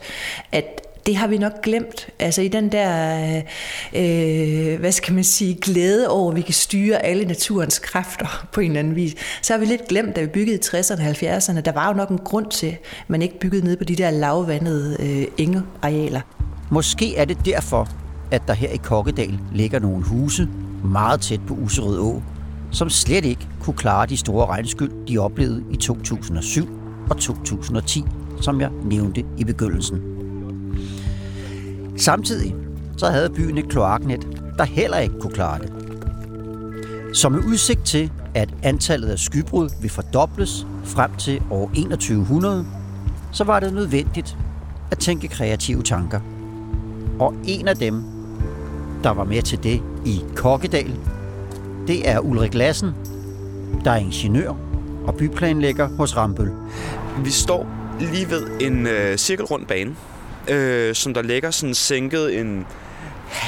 at 0.51 0.86
det 1.07 1.15
har 1.15 1.27
vi 1.27 1.37
nok 1.37 1.61
glemt. 1.63 2.07
Altså 2.19 2.41
i 2.41 2.47
den 2.47 2.71
der, 2.71 3.41
øh, 3.95 4.79
hvad 4.79 4.91
skal 4.91 5.13
man 5.13 5.23
sige, 5.23 5.55
glæde 5.55 6.09
over, 6.09 6.31
at 6.31 6.35
vi 6.35 6.41
kan 6.41 6.53
styre 6.53 7.05
alle 7.05 7.25
naturens 7.25 7.79
kræfter 7.79 8.27
på 8.53 8.61
en 8.61 8.67
eller 8.67 8.79
anden 8.79 8.95
vis. 8.95 9.15
Så 9.41 9.53
har 9.53 9.59
vi 9.59 9.65
lidt 9.65 9.87
glemt, 9.87 10.15
da 10.15 10.21
vi 10.21 10.27
byggede 10.27 10.57
i 10.57 10.59
60'erne 10.63 11.01
og 11.01 11.09
70'erne, 11.09 11.61
der 11.61 11.71
var 11.71 11.87
jo 11.87 11.93
nok 11.93 12.09
en 12.09 12.17
grund 12.17 12.51
til, 12.51 12.67
at 12.67 12.79
man 13.07 13.21
ikke 13.21 13.39
byggede 13.39 13.65
ned 13.65 13.77
på 13.77 13.83
de 13.83 13.95
der 13.95 14.11
lavvandede 14.11 14.97
øh, 14.99 15.27
engearealer. 15.37 16.21
Måske 16.71 17.15
er 17.15 17.25
det 17.25 17.37
derfor, 17.45 17.89
at 18.31 18.41
der 18.47 18.53
her 18.53 18.69
i 18.69 18.77
Kokkedal 18.77 19.39
ligger 19.53 19.79
nogle 19.79 20.03
huse 20.03 20.47
meget 20.83 21.21
tæt 21.21 21.39
på 21.47 21.53
Userød 21.53 21.99
Å, 21.99 22.21
som 22.71 22.89
slet 22.89 23.25
ikke 23.25 23.47
kunne 23.61 23.77
klare 23.77 24.05
de 24.05 24.17
store 24.17 24.45
regnskyld, 24.45 24.91
de 25.07 25.17
oplevede 25.17 25.63
i 25.71 25.77
2007 25.77 26.67
og 27.09 27.17
2010, 27.17 28.03
som 28.41 28.61
jeg 28.61 28.69
nævnte 28.83 29.23
i 29.37 29.43
begyndelsen. 29.43 30.16
Samtidig 31.97 32.55
så 32.97 33.07
havde 33.07 33.29
byen 33.29 33.57
et 33.57 33.69
kloaknet, 33.69 34.27
der 34.57 34.63
heller 34.63 34.97
ikke 34.97 35.19
kunne 35.19 35.33
klare 35.33 35.59
det. 35.59 35.73
Som 37.13 37.31
med 37.31 37.43
udsigt 37.43 37.85
til, 37.85 38.11
at 38.33 38.49
antallet 38.63 39.09
af 39.09 39.19
skybrud 39.19 39.69
vil 39.81 39.89
fordobles 39.89 40.67
frem 40.83 41.11
til 41.15 41.41
år 41.51 41.67
2100, 41.67 42.65
så 43.31 43.43
var 43.43 43.59
det 43.59 43.73
nødvendigt 43.73 44.37
at 44.91 44.97
tænke 44.97 45.27
kreative 45.27 45.83
tanker. 45.83 46.19
Og 47.19 47.33
en 47.43 47.67
af 47.67 47.75
dem, 47.75 48.03
der 49.03 49.09
var 49.09 49.23
med 49.23 49.41
til 49.41 49.63
det 49.63 49.81
i 50.05 50.23
Kokkedal, 50.35 50.95
det 51.87 52.09
er 52.09 52.19
Ulrik 52.19 52.53
Lassen, 52.53 52.91
der 53.83 53.91
er 53.91 53.97
ingeniør 53.97 54.53
og 55.07 55.15
byplanlægger 55.15 55.87
hos 55.87 56.17
Rambøl. 56.17 56.51
Vi 57.23 57.29
står 57.29 57.67
lige 57.99 58.29
ved 58.29 58.47
en 58.61 58.87
øh, 58.87 59.17
cirkelrund 59.17 59.65
bane, 59.65 59.95
øh, 60.49 60.95
som 60.95 61.13
der 61.13 61.21
ligger 61.21 61.51
sådan 61.51 61.75
sænket 61.75 62.39
en, 62.39 62.65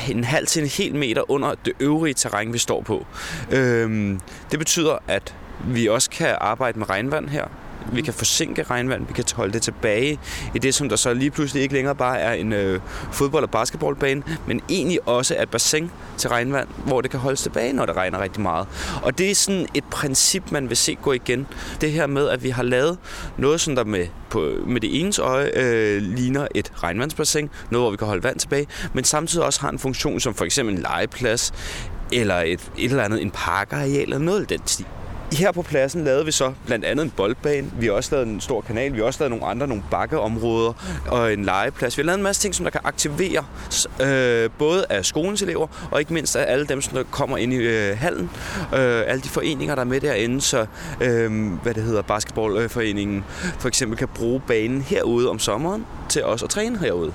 en 0.10 0.24
halv 0.24 0.48
til 0.48 0.63
en 0.63 0.70
hel 0.70 0.96
meter 0.96 1.32
under 1.32 1.56
det 1.65 1.74
øvrige 1.79 2.13
terræn, 2.13 2.53
vi 2.53 2.58
står 2.58 2.82
på. 2.82 3.06
Øh, 3.51 4.18
det 4.51 4.60
betyder, 4.60 4.98
at 5.08 5.36
vi 5.68 5.88
også 5.88 6.10
kan 6.10 6.36
arbejde 6.41 6.79
med 6.79 6.89
regnvand 6.89 7.29
her. 7.29 7.46
Vi 7.91 8.01
kan 8.01 8.13
forsinke 8.13 8.63
regnvand, 8.63 9.07
vi 9.07 9.13
kan 9.13 9.24
holde 9.36 9.53
det 9.53 9.62
tilbage 9.62 10.19
i 10.55 10.59
det, 10.59 10.75
som 10.75 10.89
der 10.89 10.95
så 10.95 11.13
lige 11.13 11.31
pludselig 11.31 11.63
ikke 11.63 11.74
længere 11.74 11.95
bare 11.95 12.19
er 12.19 12.33
en 12.33 12.53
øh, 12.53 12.79
fodbold- 13.12 13.43
og 13.43 13.50
basketballbane, 13.50 14.24
men 14.48 14.62
egentlig 14.69 15.07
også 15.07 15.36
er 15.36 15.43
et 15.43 15.50
bassin 15.50 15.91
til 16.17 16.29
regnvand, 16.29 16.67
hvor 16.86 17.01
det 17.01 17.12
kan 17.12 17.19
holdes 17.19 17.41
tilbage, 17.41 17.74
når 17.74 17.86
det 17.86 17.95
regner 17.95 18.21
rigtig 18.21 18.41
meget. 18.41 18.67
Og 19.03 19.17
det 19.17 19.31
er 19.31 19.36
sådan 19.36 19.67
et 19.74 19.83
princip, 19.91 20.51
man 20.51 20.69
vil 20.69 20.77
se 20.77 20.95
gå 20.95 21.12
igen. 21.12 21.48
Det 21.81 21.91
her 21.91 22.07
med, 22.07 22.29
at 22.29 22.43
vi 22.43 22.50
har 22.50 22.63
lavet 22.63 22.98
noget, 23.38 23.62
som 23.62 23.75
der 23.75 23.83
med, 23.83 24.07
på, 24.29 24.51
med 24.65 24.81
det 24.81 25.01
enes 25.01 25.19
øje 25.19 25.51
øh, 25.55 26.01
ligner 26.01 26.48
et 26.55 26.71
regnvandsbassin, 26.83 27.50
noget, 27.69 27.83
hvor 27.83 27.91
vi 27.91 27.98
kan 27.98 28.07
holde 28.07 28.24
vand 28.24 28.39
tilbage, 28.39 28.67
men 28.93 29.03
samtidig 29.03 29.45
også 29.45 29.62
har 29.62 29.69
en 29.69 29.79
funktion 29.79 30.19
som 30.19 30.33
for 30.33 30.45
eksempel 30.45 30.75
en 30.75 30.81
legeplads, 30.81 31.53
eller 32.12 32.36
et, 32.36 32.71
et 32.77 32.89
eller 32.89 33.03
andet, 33.03 33.21
en 33.21 33.31
parkareal, 33.31 34.01
eller 34.01 34.17
noget 34.17 34.41
af 34.41 34.48
den 34.48 34.59
stil. 34.65 34.86
Her 35.31 35.51
på 35.51 35.62
pladsen 35.62 36.03
lavede 36.03 36.25
vi 36.25 36.31
så 36.31 36.53
blandt 36.65 36.86
andet 36.86 37.03
en 37.03 37.12
boldbane. 37.12 37.71
Vi 37.79 37.86
har 37.86 37.93
også 37.93 38.15
lavet 38.15 38.27
en 38.27 38.41
stor 38.41 38.62
kanal. 38.62 38.93
Vi 38.93 38.98
har 38.98 39.05
også 39.05 39.19
lavet 39.19 39.31
nogle 39.31 39.45
andre, 39.45 39.67
nogle 39.67 39.83
bakkeområder 39.91 40.74
og 41.07 41.33
en 41.33 41.45
legeplads. 41.45 41.98
Vi 41.98 42.01
har 42.01 42.05
lavet 42.05 42.17
en 42.17 42.24
masse 42.24 42.41
ting, 42.41 42.55
som 42.55 42.63
der 42.63 42.69
kan 42.69 42.81
aktivere 42.83 43.45
øh, 44.01 44.50
både 44.57 44.86
af 44.89 45.05
skolens 45.05 45.41
elever 45.41 45.67
og 45.91 46.00
ikke 46.00 46.13
mindst 46.13 46.36
af 46.36 46.51
alle 46.51 46.65
dem, 46.65 46.81
som 46.81 46.93
der 46.93 47.03
kommer 47.12 47.38
ind 47.38 47.53
i 47.53 47.55
øh, 47.55 47.98
hallen. 47.98 48.29
Øh, 48.74 49.03
alle 49.07 49.21
de 49.21 49.29
foreninger, 49.29 49.75
der 49.75 49.81
er 49.81 49.86
med 49.86 50.01
derinde, 50.01 50.41
så 50.41 50.65
øh, 51.01 51.53
hvad 51.63 51.74
det 51.74 51.83
hedder, 51.83 52.01
basketballforeningen 52.01 53.24
for 53.59 53.67
eksempel 53.67 53.98
kan 53.98 54.07
bruge 54.07 54.41
banen 54.48 54.81
herude 54.81 55.29
om 55.29 55.39
sommeren 55.39 55.86
til 56.09 56.24
os 56.24 56.43
at 56.43 56.50
træne 56.50 56.79
herude. 56.79 57.13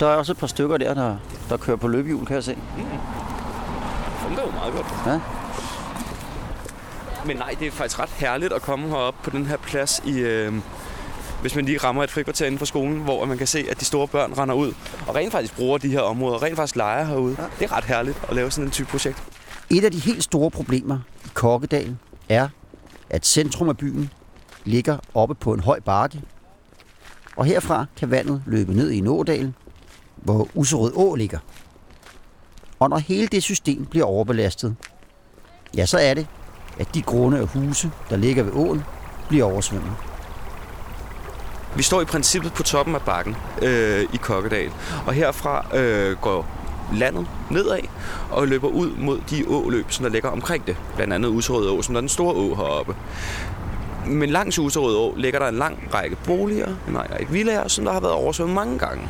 Der 0.00 0.06
er 0.06 0.14
også 0.14 0.32
et 0.32 0.38
par 0.38 0.46
stykker 0.46 0.76
der, 0.76 0.94
der, 0.94 1.16
der 1.48 1.56
kører 1.56 1.76
på 1.76 1.88
løbehjul, 1.88 2.26
kan 2.26 2.34
jeg 2.34 2.44
se. 2.44 2.50
Det 2.50 2.58
fungerer 4.20 4.46
jo 4.46 4.52
meget 4.52 4.74
godt. 4.74 4.86
Ja. 5.06 5.20
Men 7.26 7.36
nej, 7.36 7.54
det 7.58 7.66
er 7.66 7.70
faktisk 7.70 7.98
ret 7.98 8.08
herligt 8.08 8.52
at 8.52 8.62
komme 8.62 8.88
herop 8.88 9.14
på 9.22 9.30
den 9.30 9.46
her 9.46 9.56
plads 9.56 10.02
i... 10.04 10.18
Øh, 10.18 10.52
hvis 11.40 11.54
man 11.54 11.64
lige 11.64 11.78
rammer 11.78 12.04
et 12.04 12.10
frikvarter 12.10 12.46
inden 12.46 12.58
for 12.58 12.66
skolen, 12.66 13.00
hvor 13.00 13.24
man 13.24 13.38
kan 13.38 13.46
se, 13.46 13.66
at 13.70 13.80
de 13.80 13.84
store 13.84 14.08
børn 14.08 14.32
render 14.38 14.54
ud 14.54 14.72
og 15.06 15.14
rent 15.14 15.32
faktisk 15.32 15.56
bruger 15.56 15.78
de 15.78 15.88
her 15.88 16.00
områder, 16.00 16.42
rent 16.42 16.56
faktisk 16.56 16.76
leger 16.76 17.04
herude. 17.04 17.36
Ja. 17.38 17.44
Det 17.58 17.70
er 17.70 17.76
ret 17.76 17.84
herligt 17.84 18.22
at 18.28 18.36
lave 18.36 18.50
sådan 18.50 18.64
en 18.64 18.70
type 18.70 18.88
projekt. 18.88 19.22
Et 19.70 19.84
af 19.84 19.92
de 19.92 19.98
helt 19.98 20.24
store 20.24 20.50
problemer 20.50 20.98
i 21.24 21.28
Kokkedal 21.34 21.96
er, 22.28 22.48
at 23.10 23.26
centrum 23.26 23.68
af 23.68 23.76
byen 23.76 24.10
ligger 24.64 24.98
oppe 25.14 25.34
på 25.34 25.52
en 25.52 25.60
høj 25.60 25.80
bakke. 25.80 26.22
Og 27.36 27.44
herfra 27.44 27.86
kan 27.96 28.10
vandet 28.10 28.42
løbe 28.46 28.74
ned 28.74 28.90
i 28.90 29.00
Nådalen, 29.00 29.54
hvor 30.16 30.48
Userød 30.54 30.92
Å 30.96 31.14
ligger. 31.14 31.38
Og 32.78 32.90
når 32.90 32.98
hele 32.98 33.26
det 33.26 33.42
system 33.42 33.86
bliver 33.86 34.06
overbelastet, 34.06 34.76
ja, 35.76 35.86
så 35.86 35.98
er 35.98 36.14
det, 36.14 36.26
at 36.78 36.94
de 36.94 37.02
grunde 37.02 37.42
og 37.42 37.48
huse, 37.48 37.90
der 38.10 38.16
ligger 38.16 38.42
ved 38.42 38.52
åen, 38.52 38.84
bliver 39.28 39.44
oversvømmet. 39.44 39.92
Vi 41.76 41.82
står 41.82 42.00
i 42.00 42.04
princippet 42.04 42.52
på 42.52 42.62
toppen 42.62 42.94
af 42.94 43.02
bakken 43.02 43.36
øh, 43.62 44.02
i 44.12 44.16
Kokkedal, 44.16 44.70
og 45.06 45.12
herfra 45.12 45.76
øh, 45.76 46.16
går 46.16 46.46
landet 46.94 47.26
nedad 47.50 47.80
og 48.30 48.48
løber 48.48 48.68
ud 48.68 48.90
mod 48.96 49.20
de 49.30 49.44
åløb, 49.48 49.86
som 49.88 50.02
der 50.02 50.10
ligger 50.10 50.30
omkring 50.30 50.66
det. 50.66 50.76
Blandt 50.96 51.12
andet 51.12 51.28
Userød 51.28 51.68
Å, 51.68 51.82
som 51.82 51.96
er 51.96 52.00
den 52.00 52.08
store 52.08 52.34
å 52.34 52.54
heroppe. 52.54 52.94
Men 54.06 54.30
langs 54.30 54.58
Userød 54.58 54.96
Å 54.96 55.14
ligger 55.16 55.38
der 55.38 55.48
en 55.48 55.58
lang 55.58 55.78
række 55.94 56.16
boliger, 56.24 56.68
en 56.88 56.98
række 56.98 57.32
villager, 57.32 57.68
som 57.68 57.84
der 57.84 57.92
har 57.92 58.00
været 58.00 58.12
oversvømmet 58.12 58.54
mange 58.54 58.78
gange. 58.78 59.08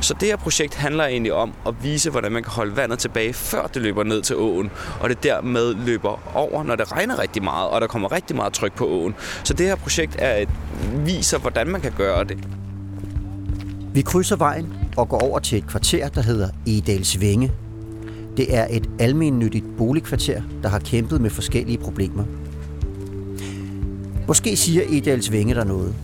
Så 0.00 0.14
det 0.14 0.28
her 0.28 0.36
projekt 0.36 0.74
handler 0.74 1.04
egentlig 1.04 1.32
om 1.32 1.52
at 1.66 1.74
vise, 1.82 2.10
hvordan 2.10 2.32
man 2.32 2.42
kan 2.42 2.52
holde 2.52 2.76
vandet 2.76 2.98
tilbage, 2.98 3.32
før 3.32 3.66
det 3.66 3.82
løber 3.82 4.04
ned 4.04 4.22
til 4.22 4.36
åen, 4.36 4.70
og 5.00 5.08
det 5.08 5.22
dermed 5.22 5.74
løber 5.74 6.36
over, 6.36 6.62
når 6.62 6.76
det 6.76 6.92
regner 6.92 7.18
rigtig 7.18 7.42
meget, 7.42 7.68
og 7.68 7.80
der 7.80 7.86
kommer 7.86 8.12
rigtig 8.12 8.36
meget 8.36 8.52
tryk 8.52 8.72
på 8.72 8.86
åen. 8.86 9.14
Så 9.44 9.54
det 9.54 9.66
her 9.66 9.76
projekt 9.76 10.16
er 10.18 10.36
et, 10.36 10.48
viser, 11.04 11.38
hvordan 11.38 11.68
man 11.68 11.80
kan 11.80 11.92
gøre 11.96 12.24
det. 12.24 12.38
Vi 13.92 14.02
krydser 14.02 14.36
vejen 14.36 14.74
og 14.96 15.08
går 15.08 15.18
over 15.18 15.38
til 15.38 15.58
et 15.58 15.66
kvarter, 15.66 16.08
der 16.08 16.20
hedder 16.20 16.48
Edalsvænge. 16.66 17.52
Det 18.36 18.56
er 18.56 18.66
et 18.70 18.88
almennyttigt 18.98 19.64
boligkvarter, 19.78 20.42
der 20.62 20.68
har 20.68 20.78
kæmpet 20.78 21.20
med 21.20 21.30
forskellige 21.30 21.78
problemer. 21.78 22.24
Måske 24.28 24.56
siger 24.56 24.82
Edalsvænge 24.88 25.54
der 25.54 25.64
noget. 25.64 25.94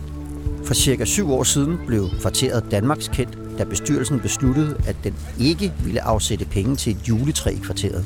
For 0.65 0.73
cirka 0.73 1.05
syv 1.05 1.31
år 1.31 1.43
siden 1.43 1.77
blev 1.87 2.09
kvarteret 2.21 2.71
Danmarks 2.71 3.07
kendt, 3.07 3.37
da 3.57 3.63
bestyrelsen 3.63 4.19
besluttede, 4.19 4.77
at 4.87 4.95
den 5.03 5.15
ikke 5.39 5.73
ville 5.83 6.01
afsætte 6.01 6.45
penge 6.45 6.75
til 6.75 6.91
et 6.91 7.09
juletræ 7.09 7.49
i 7.49 7.59
kvarteret. 7.63 8.05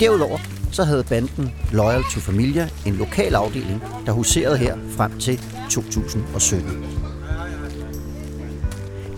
Derudover 0.00 0.38
så 0.72 0.84
havde 0.84 1.04
banden 1.04 1.52
Loyal 1.72 2.02
to 2.02 2.20
Familia 2.20 2.68
en 2.86 2.94
lokal 2.94 3.34
afdeling, 3.34 3.82
der 4.06 4.12
huserede 4.12 4.58
her 4.58 4.76
frem 4.96 5.18
til 5.18 5.40
2017. 5.70 6.84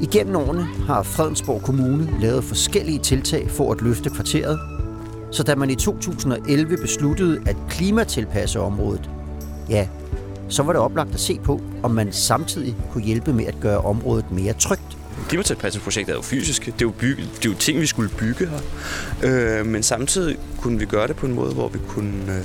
Igennem 0.01 0.37
årene 0.37 0.65
har 0.65 1.03
Fredensborg 1.03 1.63
Kommune 1.63 2.21
lavet 2.21 2.45
forskellige 2.45 2.99
tiltag 2.99 3.51
for 3.51 3.73
at 3.73 3.83
løfte 3.83 4.11
kvarteret, 4.11 4.59
så 5.33 5.43
da 5.43 5.55
man 5.55 5.71
i 5.71 5.75
2011 5.75 6.77
besluttede 6.77 7.41
at 7.47 7.57
klimatilpasse 7.69 8.61
området, 8.61 9.11
ja, 9.71 9.89
så 10.49 10.63
var 10.63 10.73
det 10.73 10.83
oplagt 10.83 11.15
at 11.15 11.21
se 11.21 11.39
på, 11.45 11.61
om 11.83 11.91
man 11.91 12.13
samtidig 12.13 12.77
kunne 12.93 13.05
hjælpe 13.05 13.33
med 13.33 13.47
at 13.47 13.55
gøre 13.61 13.79
området 13.79 14.31
mere 14.31 14.53
trygt. 14.53 14.97
Klimatilpasningsprojektet 15.29 16.13
er 16.13 16.17
jo 16.17 16.23
fysisk. 16.23 16.67
Det 16.67 16.73
er 16.73 16.77
jo, 16.83 16.93
bygge, 16.99 17.23
det 17.23 17.47
er 17.47 17.51
jo 17.51 17.57
ting, 17.59 17.81
vi 17.81 17.87
skulle 17.87 18.11
bygge 18.19 18.49
her. 18.49 18.61
Øh, 19.59 19.67
men 19.67 19.83
samtidig 19.83 20.39
kunne 20.61 20.79
vi 20.79 20.85
gøre 20.85 21.07
det 21.07 21.17
på 21.17 21.27
en 21.27 21.35
måde, 21.35 21.55
hvor 21.55 21.69
vi 21.69 21.79
kunne 21.89 22.13
øh, 22.29 22.45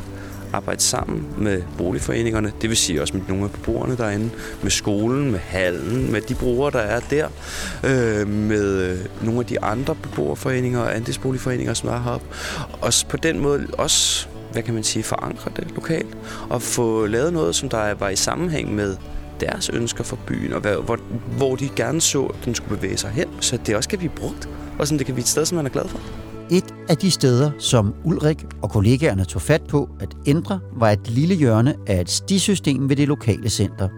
arbejde 0.53 0.81
sammen 0.81 1.27
med 1.37 1.61
boligforeningerne. 1.77 2.51
Det 2.61 2.69
vil 2.69 2.77
sige 2.77 3.01
også 3.01 3.17
med 3.17 3.23
nogle 3.27 3.43
af 3.43 3.51
beboerne 3.51 3.97
derinde. 3.97 4.29
Med 4.61 4.71
skolen, 4.71 5.31
med 5.31 5.39
hallen, 5.39 6.11
med 6.11 6.21
de 6.21 6.35
brugere, 6.35 6.71
der 6.71 6.79
er 6.79 6.99
der. 6.99 7.27
Øh, 7.83 8.27
med 8.27 8.89
øh, 8.89 8.99
nogle 9.21 9.39
af 9.39 9.45
de 9.45 9.61
andre 9.61 9.95
beboerforeninger 9.95 10.79
og 10.79 10.95
andelsboligforeninger, 10.95 11.73
som 11.73 11.89
er 11.89 12.01
heroppe. 12.03 12.27
Og 12.81 12.93
på 13.09 13.17
den 13.17 13.39
måde 13.39 13.67
også 13.77 14.27
hvad 14.51 14.63
kan 14.63 14.73
man 14.73 14.83
sige, 14.83 15.03
forankre 15.03 15.51
det 15.55 15.71
lokalt, 15.75 16.17
og 16.49 16.61
få 16.61 17.05
lavet 17.05 17.33
noget, 17.33 17.55
som 17.55 17.69
der 17.69 17.93
var 17.93 18.09
i 18.09 18.15
sammenhæng 18.15 18.75
med 18.75 18.95
deres 19.39 19.69
ønsker 19.69 20.03
for 20.03 20.19
byen, 20.27 20.53
og 20.53 20.59
hvor, 20.59 20.99
hvor 21.37 21.55
de 21.55 21.69
gerne 21.75 22.01
så, 22.01 22.23
at 22.25 22.45
den 22.45 22.55
skulle 22.55 22.77
bevæge 22.77 22.97
sig 22.97 23.09
hen, 23.09 23.25
så 23.39 23.57
det 23.65 23.75
også 23.75 23.89
kan 23.89 23.97
blive 23.97 24.11
brugt, 24.15 24.49
og 24.79 24.87
sådan 24.87 24.97
det 24.99 25.05
kan 25.05 25.15
blive 25.15 25.23
et 25.23 25.27
sted, 25.27 25.45
som 25.45 25.55
man 25.55 25.65
er 25.65 25.69
glad 25.69 25.87
for. 25.87 25.99
Et 26.51 26.75
af 26.89 26.97
de 26.97 27.11
steder, 27.11 27.51
som 27.59 27.93
Ulrik 28.03 28.45
og 28.61 28.71
kollegaerne 28.71 29.25
tog 29.25 29.41
fat 29.41 29.61
på 29.69 29.89
at 29.99 30.09
ændre, 30.25 30.59
var 30.77 30.89
et 30.89 31.09
lille 31.09 31.35
hjørne 31.35 31.75
af 31.87 32.01
et 32.01 32.09
stisystem 32.09 32.89
ved 32.89 32.95
det 32.95 33.07
lokale 33.07 33.49
center. 33.49 33.89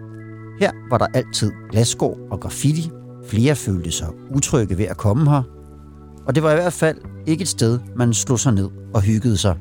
Her 0.60 0.70
var 0.90 0.98
der 0.98 1.06
altid 1.14 1.52
glasgård 1.70 2.18
og 2.30 2.40
graffiti, 2.40 2.90
Flere 3.26 3.56
følte 3.56 3.90
sig 3.90 4.08
utrygge 4.30 4.78
ved 4.78 4.84
at 4.84 4.96
komme 4.96 5.30
her, 5.30 5.42
og 6.26 6.34
det 6.34 6.42
var 6.42 6.50
i 6.50 6.54
hvert 6.54 6.72
fald 6.72 6.98
ikke 7.26 7.42
et 7.42 7.48
sted, 7.48 7.78
man 7.96 8.14
slog 8.14 8.40
sig 8.40 8.52
ned 8.52 8.68
og 8.94 9.02
hyggede 9.02 9.36
sig. 9.36 9.56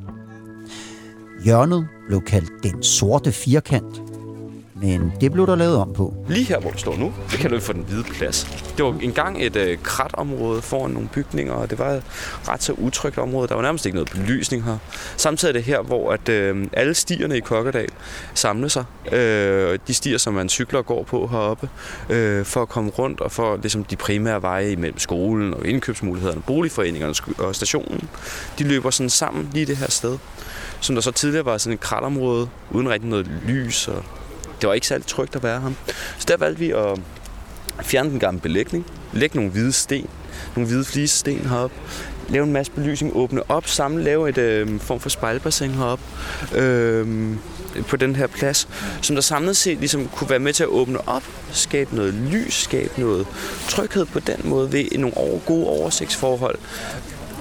Hjørnet 1.43 1.87
blev 2.07 2.21
kaldt 2.21 2.63
den 2.63 2.83
sorte 2.83 3.31
firkant, 3.31 3.99
men 4.75 5.13
det 5.21 5.31
blev 5.31 5.47
der 5.47 5.55
lavet 5.55 5.77
om 5.77 5.93
på. 5.93 6.25
Lige 6.27 6.45
her, 6.45 6.59
hvor 6.59 6.71
vi 6.71 6.77
står 6.77 6.97
nu, 6.97 7.13
det 7.31 7.39
kalder 7.39 7.57
vi 7.57 7.61
for 7.61 7.73
den 7.73 7.83
hvide 7.83 8.03
plads. 8.03 8.43
Det 8.77 8.85
var 8.85 8.99
engang 9.01 9.43
et 9.43 9.55
øh, 9.55 9.77
kratområde 9.83 10.61
foran 10.61 10.91
nogle 10.91 11.09
bygninger, 11.13 11.53
og 11.53 11.69
det 11.69 11.79
var 11.79 11.89
et 11.89 12.03
ret 12.47 12.63
så 12.63 12.73
utrygt 12.73 13.17
område. 13.17 13.47
Der 13.47 13.55
var 13.55 13.61
nærmest 13.61 13.85
ikke 13.85 13.95
noget 13.95 14.11
belysning 14.11 14.63
her. 14.63 14.77
Samtidig 15.17 15.51
er 15.51 15.53
det 15.53 15.63
her, 15.63 15.81
hvor 15.81 16.11
at, 16.11 16.29
øh, 16.29 16.67
alle 16.73 16.93
stierne 16.93 17.37
i 17.37 17.39
Kokkedal 17.39 17.89
samler 18.33 18.67
sig. 18.67 18.85
Øh, 19.11 19.79
de 19.87 19.93
stier, 19.93 20.17
som 20.17 20.33
man 20.33 20.49
cykler 20.49 20.79
og 20.79 20.85
går 20.85 21.03
på 21.03 21.27
heroppe, 21.27 21.69
øh, 22.09 22.45
for 22.45 22.61
at 22.61 22.69
komme 22.69 22.89
rundt 22.89 23.21
og 23.21 23.31
for 23.31 23.57
ligesom, 23.57 23.83
de 23.83 23.95
primære 23.95 24.41
veje 24.41 24.71
imellem 24.71 24.99
skolen 24.99 25.53
og 25.53 25.67
indkøbsmulighederne, 25.67 26.41
boligforeningerne 26.41 27.13
og 27.37 27.55
stationen. 27.55 28.09
De 28.59 28.63
løber 28.63 28.89
sådan 28.89 29.09
sammen 29.09 29.49
lige 29.53 29.65
det 29.65 29.77
her 29.77 29.91
sted 29.91 30.17
som 30.83 30.95
der 30.95 31.01
så 31.01 31.11
tidligere 31.11 31.45
var 31.45 31.57
sådan 31.57 31.73
et 31.73 31.79
kratområde, 31.79 32.49
uden 32.71 32.89
rigtig 32.89 33.09
noget 33.09 33.27
lys, 33.47 33.87
og 33.87 34.03
det 34.63 34.67
var 34.67 34.73
ikke 34.73 34.87
særlig 34.87 35.07
trygt 35.07 35.35
at 35.35 35.43
være 35.43 35.59
ham. 35.59 35.75
Så 36.17 36.25
der 36.27 36.37
valgte 36.37 36.59
vi 36.59 36.71
at 36.71 36.99
fjerne 37.81 38.09
den 38.09 38.19
gamle 38.19 38.39
belægning, 38.41 38.85
lægge 39.13 39.35
nogle 39.35 39.51
hvide 39.51 39.71
sten, 39.73 40.09
nogle 40.55 40.67
hvide 40.67 40.85
flisesten 40.85 41.39
heroppe, 41.39 41.75
lave 42.29 42.43
en 42.43 42.53
masse 42.53 42.71
belysning, 42.71 43.15
åbne 43.15 43.51
op, 43.51 43.67
samle, 43.67 44.03
lave 44.03 44.29
et 44.29 44.37
øh, 44.37 44.79
form 44.79 44.99
for 44.99 45.09
spejlbassin 45.09 45.71
heroppe 45.71 46.03
øh, 46.55 47.35
på 47.87 47.97
den 47.97 48.15
her 48.15 48.27
plads, 48.27 48.67
som 49.01 49.15
der 49.15 49.21
samlet 49.21 49.57
set 49.57 49.77
ligesom 49.77 50.07
kunne 50.07 50.29
være 50.29 50.39
med 50.39 50.53
til 50.53 50.63
at 50.63 50.69
åbne 50.69 51.07
op, 51.07 51.23
skabe 51.51 51.95
noget 51.95 52.13
lys, 52.13 52.53
skabe 52.53 52.93
noget 52.97 53.27
tryghed 53.69 54.05
på 54.05 54.19
den 54.19 54.37
måde 54.43 54.71
ved 54.71 54.85
nogle 54.97 55.17
over, 55.17 55.39
gode 55.39 55.67
oversigtsforhold, 55.67 56.57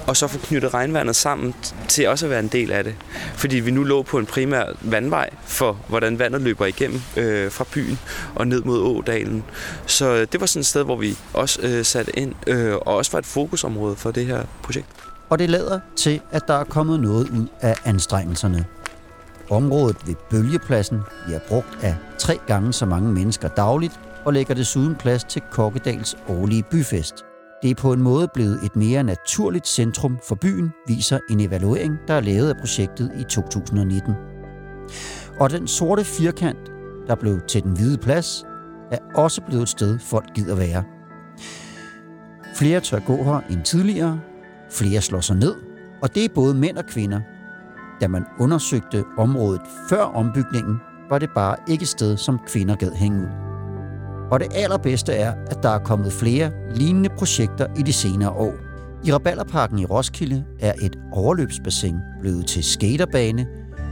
og 0.06 0.16
så 0.16 0.26
få 0.26 0.38
knyttet 0.38 0.75
regnvandet 0.75 1.16
sammen 1.16 1.54
til 1.88 2.09
også 2.09 2.26
at 2.26 2.30
være 2.30 2.40
en 2.40 2.49
del 2.49 2.73
af 2.73 2.85
det. 2.85 2.94
Fordi 3.35 3.56
vi 3.56 3.71
nu 3.71 3.82
lå 3.82 4.02
på 4.02 4.18
en 4.18 4.26
primær 4.26 4.64
vandvej 4.80 5.30
for, 5.44 5.78
hvordan 5.88 6.18
vandet 6.18 6.42
løber 6.42 6.66
igennem 6.66 7.00
øh, 7.16 7.50
fra 7.50 7.64
byen 7.75 7.99
og 8.35 8.47
ned 8.47 8.62
mod 8.62 8.78
Ådalen. 8.78 9.44
Så 9.87 10.14
øh, 10.14 10.26
det 10.32 10.40
var 10.40 10.47
sådan 10.47 10.61
et 10.61 10.66
sted, 10.66 10.85
hvor 10.85 10.97
vi 10.97 11.18
også 11.32 11.61
øh, 11.62 11.85
satte 11.85 12.18
ind, 12.18 12.35
øh, 12.47 12.75
og 12.75 12.97
også 12.97 13.12
var 13.12 13.18
et 13.18 13.26
fokusområde 13.26 13.97
for 13.97 14.11
det 14.11 14.26
her 14.26 14.44
projekt. 14.62 14.87
Og 15.28 15.38
det 15.38 15.50
lader 15.50 15.80
til, 15.97 16.21
at 16.30 16.42
der 16.49 16.54
er 16.54 16.64
kommet 16.64 17.00
noget 17.00 17.28
ud 17.28 17.47
af 17.61 17.75
anstrengelserne. 17.85 18.64
Området 19.50 19.97
ved 20.06 20.14
Bølgepladsen 20.30 21.00
bliver 21.25 21.40
brugt 21.49 21.78
af 21.82 21.97
tre 22.18 22.38
gange 22.47 22.73
så 22.73 22.87
mange 22.87 23.12
mennesker 23.12 23.49
dagligt, 23.49 24.00
og 24.25 24.32
lægger 24.32 24.54
desuden 24.54 24.94
plads 24.94 25.25
til 25.25 25.42
Kokkedals 25.50 26.16
årlige 26.28 26.62
byfest– 26.62 27.14
det 27.62 27.71
er 27.71 27.75
på 27.75 27.92
en 27.92 28.02
måde 28.02 28.28
blevet 28.35 28.64
et 28.64 28.76
mere 28.76 29.02
naturligt 29.04 29.69
centrum 29.69 30.19
for 30.28 30.35
byen, 30.35 30.71
viser 30.87 31.19
en 31.31 31.40
evaluering, 31.40 31.99
der 32.09 32.14
er 32.14 32.21
lavet 32.21 32.49
af 32.49 32.57
projektet 32.57 33.11
i 33.21 33.25
2019. 33.25 34.14
Og 35.40 35.50
den 35.50 35.66
sorte 35.66 36.04
firkant, 36.04 36.73
der 37.07 37.14
blev 37.14 37.40
til 37.49 37.62
den 37.62 37.73
hvide 37.73 37.99
plads, 37.99 38.45
er 38.90 38.99
også 39.14 39.42
blevet 39.42 39.62
et 39.62 39.69
sted, 39.69 39.99
folk 39.99 40.35
gider 40.35 40.57
være. 40.57 40.85
Flere 42.57 42.81
tør 42.81 42.99
gå 42.99 43.16
her 43.16 43.40
end 43.50 43.62
tidligere, 43.62 44.21
flere 44.71 45.00
slår 45.00 45.21
sig 45.21 45.37
ned, 45.37 45.54
og 46.02 46.14
det 46.14 46.25
er 46.25 46.28
både 46.35 46.54
mænd 46.54 46.76
og 46.76 46.85
kvinder. 46.87 47.21
Da 48.00 48.09
man 48.09 48.25
undersøgte 48.40 49.04
området 49.19 49.61
før 49.88 50.02
ombygningen, 50.02 50.76
var 51.11 51.19
det 51.19 51.31
bare 51.35 51.57
ikke 51.69 51.83
et 51.83 51.88
sted, 51.88 52.16
som 52.16 52.38
kvinder 52.47 52.76
gad 52.76 52.92
hænge 52.92 53.21
ud. 53.21 53.51
Og 54.32 54.40
det 54.40 54.48
allerbedste 54.54 55.12
er, 55.12 55.32
at 55.46 55.62
der 55.62 55.68
er 55.68 55.78
kommet 55.78 56.12
flere 56.12 56.50
lignende 56.74 57.08
projekter 57.18 57.66
i 57.78 57.82
de 57.82 57.92
senere 57.92 58.30
år. 58.30 58.54
I 59.04 59.12
Rabalderparken 59.12 59.78
i 59.78 59.84
Roskilde 59.84 60.44
er 60.60 60.72
et 60.82 60.98
overløbsbassin 61.12 61.96
blevet 62.20 62.46
til 62.46 62.64
skaterbane, 62.64 63.46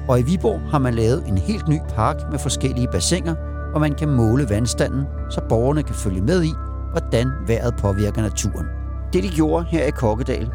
og 0.08 0.20
i 0.20 0.22
Viborg 0.22 0.60
har 0.60 0.78
man 0.78 0.94
lavet 0.94 1.24
en 1.28 1.38
helt 1.38 1.68
ny 1.68 1.78
park 1.88 2.16
med 2.30 2.38
forskellige 2.38 2.88
bassiner, 2.92 3.34
og 3.74 3.80
man 3.80 3.94
kan 3.94 4.08
måle 4.08 4.48
vandstanden, 4.48 5.04
så 5.30 5.40
borgerne 5.48 5.82
kan 5.82 5.94
følge 5.94 6.22
med 6.22 6.44
i, 6.44 6.52
hvordan 6.90 7.30
vejret 7.46 7.74
påvirker 7.76 8.22
naturen. 8.22 8.66
Det 9.12 9.22
de 9.22 9.28
gjorde 9.28 9.64
her 9.64 9.84
i 9.84 9.90
Kokkedal, 9.90 10.50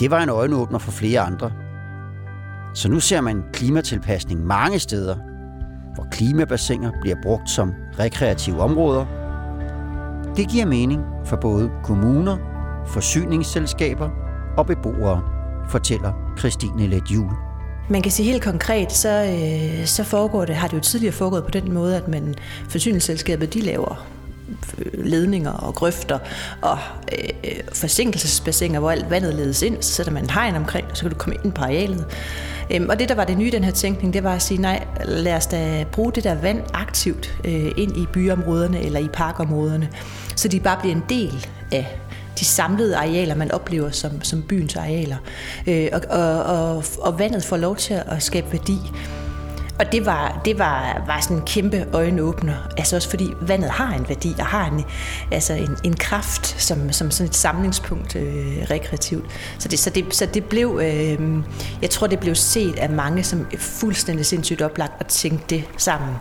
det 0.00 0.10
var 0.10 0.22
en 0.22 0.28
øjenåbner 0.28 0.78
for 0.78 0.90
flere 0.90 1.20
andre. 1.20 1.52
Så 2.74 2.88
nu 2.88 3.00
ser 3.00 3.20
man 3.20 3.42
klimatilpasning 3.52 4.46
mange 4.46 4.78
steder, 4.78 5.16
hvor 5.94 6.06
klimabassiner 6.10 6.90
bliver 7.00 7.16
brugt 7.22 7.50
som 7.50 7.74
rekreative 7.98 8.60
områder. 8.60 9.06
Det 10.36 10.48
giver 10.48 10.66
mening 10.66 11.02
for 11.24 11.36
både 11.36 11.70
kommuner, 11.84 12.36
forsyningsselskaber 12.86 14.10
og 14.56 14.66
beboere, 14.66 15.22
fortæller 15.70 16.34
Christine 16.38 16.86
Let 16.86 17.10
Jul. 17.10 17.30
Man 17.88 18.02
kan 18.02 18.12
sige 18.12 18.30
helt 18.30 18.42
konkret, 18.42 18.92
så, 18.92 19.08
øh, 19.08 19.86
så 19.86 20.04
foregår 20.04 20.44
det, 20.44 20.54
har 20.54 20.68
det 20.68 20.76
jo 20.76 20.80
tidligere 20.80 21.12
foregået 21.12 21.44
på 21.44 21.50
den 21.50 21.72
måde, 21.72 21.96
at 21.96 22.08
man 22.08 22.34
forsyningsselskabet 22.68 23.54
de 23.54 23.60
laver 23.60 24.06
øh, 24.78 25.04
ledninger 25.04 25.52
og 25.52 25.74
grøfter 25.74 26.18
og 26.62 26.78
øh, 27.12 27.60
forsinkelsesbassiner, 27.72 28.80
hvor 28.80 28.90
alt 28.90 29.10
vandet 29.10 29.34
ledes 29.34 29.62
ind. 29.62 29.82
Så 29.82 29.92
sætter 29.92 30.12
man 30.12 30.22
en 30.22 30.30
hegn 30.30 30.54
omkring, 30.54 30.86
og 30.90 30.96
så 30.96 31.02
kan 31.02 31.10
du 31.10 31.16
komme 31.16 31.36
ind 31.44 31.52
på 31.52 31.62
arealet. 31.62 32.06
Øhm, 32.70 32.88
og 32.88 32.98
det, 32.98 33.08
der 33.08 33.14
var 33.14 33.24
det 33.24 33.38
nye 33.38 33.46
i 33.46 33.50
den 33.50 33.64
her 33.64 33.72
tænkning, 33.72 34.14
det 34.14 34.24
var 34.24 34.34
at 34.34 34.42
sige, 34.42 34.60
nej, 34.60 34.84
lad 35.04 35.34
os 35.34 35.46
da 35.46 35.84
bruge 35.92 36.12
det 36.12 36.24
der 36.24 36.34
vand 36.34 36.60
aktivt 36.74 37.38
øh, 37.44 37.70
ind 37.76 37.96
i 37.96 38.06
byområderne 38.12 38.82
eller 38.82 39.00
i 39.00 39.08
parkområderne, 39.12 39.88
så 40.36 40.48
de 40.48 40.60
bare 40.60 40.78
bliver 40.80 40.94
en 40.94 41.04
del 41.08 41.46
af 41.72 41.98
de 42.38 42.44
samlede 42.44 42.96
arealer, 42.96 43.34
man 43.34 43.52
oplever 43.52 43.90
som, 43.90 44.22
som 44.22 44.42
byens 44.42 44.76
arealer. 44.76 45.16
Øh, 45.66 45.88
og, 45.92 46.00
og, 46.10 46.42
og, 46.42 46.84
og 46.98 47.18
vandet 47.18 47.44
får 47.44 47.56
lov 47.56 47.76
til 47.76 48.02
at 48.06 48.22
skabe 48.22 48.52
værdi. 48.52 48.78
Og 49.82 49.92
det 49.92 50.06
var, 50.06 50.40
det 50.44 50.58
var, 50.58 51.02
var 51.06 51.20
sådan 51.20 51.36
en 51.36 51.42
kæmpe 51.42 51.86
øjenåbner. 51.92 52.54
Altså 52.76 52.96
også 52.96 53.10
fordi 53.10 53.34
vandet 53.40 53.70
har 53.70 53.94
en 53.94 54.08
værdi 54.08 54.34
og 54.38 54.46
har 54.46 54.66
en, 54.66 54.84
altså 55.30 55.52
en, 55.52 55.76
en 55.84 55.96
kraft 55.96 56.62
som, 56.62 56.92
som 56.92 57.10
sådan 57.10 57.28
et 57.28 57.34
samlingspunkt 57.34 58.16
øh, 58.16 58.56
rekreativt. 58.70 59.24
Så 59.58 59.68
det, 59.68 59.78
så 59.78 59.90
det, 59.90 60.14
så 60.14 60.26
det 60.26 60.44
blev, 60.44 60.80
øh, 60.82 61.38
jeg 61.82 61.90
tror 61.90 62.06
det 62.06 62.20
blev 62.20 62.34
set 62.34 62.78
af 62.78 62.90
mange 62.90 63.24
som 63.24 63.46
fuldstændig 63.58 64.26
sindssygt 64.26 64.62
oplagt 64.62 64.92
at 65.00 65.06
tænke 65.06 65.44
det 65.50 65.64
sammen. 65.76 66.16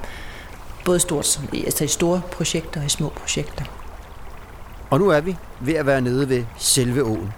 Både 0.86 1.00
stort, 1.00 1.26
som, 1.26 1.50
altså 1.54 1.84
i 1.84 1.88
store 1.88 2.22
projekter 2.32 2.80
og 2.80 2.86
i 2.86 2.90
små 2.90 3.10
projekter. 3.10 3.66
Og 4.90 5.00
nu 5.00 5.10
er 5.10 5.22
vi 5.22 5.36
ved 5.60 5.74
at 5.74 5.86
være 5.86 6.02
nede 6.02 6.30
ved 6.30 6.44
selve 6.58 7.04
åen 7.04 7.34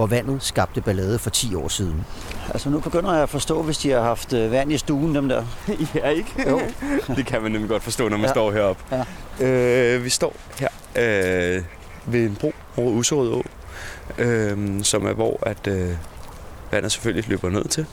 hvor 0.00 0.06
vandet 0.06 0.42
skabte 0.42 0.80
ballade 0.80 1.18
for 1.18 1.30
10 1.30 1.54
år 1.54 1.68
siden. 1.68 2.04
Altså 2.48 2.70
nu 2.70 2.80
begynder 2.80 3.12
jeg 3.12 3.22
at 3.22 3.28
forstå, 3.28 3.62
hvis 3.62 3.78
de 3.78 3.90
har 3.90 4.00
haft 4.02 4.32
øh, 4.32 4.50
vand 4.50 4.72
i 4.72 4.78
stuen, 4.78 5.14
dem 5.14 5.28
der. 5.28 5.44
ja, 5.94 6.08
ikke? 6.08 6.50
Jo. 6.50 6.60
det 7.16 7.26
kan 7.26 7.42
man 7.42 7.52
nemlig 7.52 7.68
godt 7.70 7.82
forstå, 7.82 8.08
når 8.08 8.16
man 8.16 8.26
Ja. 8.26 8.32
står 8.32 8.52
heroppe. 8.52 9.04
Ja. 9.40 9.46
Øh, 9.96 10.04
vi 10.04 10.08
står 10.10 10.36
her 10.60 10.68
øh, 10.96 11.62
ved 12.06 12.24
en 12.26 12.36
bro 12.40 12.52
over 12.76 12.90
Userød 12.90 13.32
Å, 13.32 13.42
øh, 14.18 14.82
som 14.82 15.06
er 15.06 15.12
hvor 15.12 15.38
at, 15.46 15.66
øh, 15.66 15.90
vandet 16.72 16.92
selvfølgelig 16.92 17.28
løber 17.28 17.50
ned 17.50 17.64
til 17.64 17.86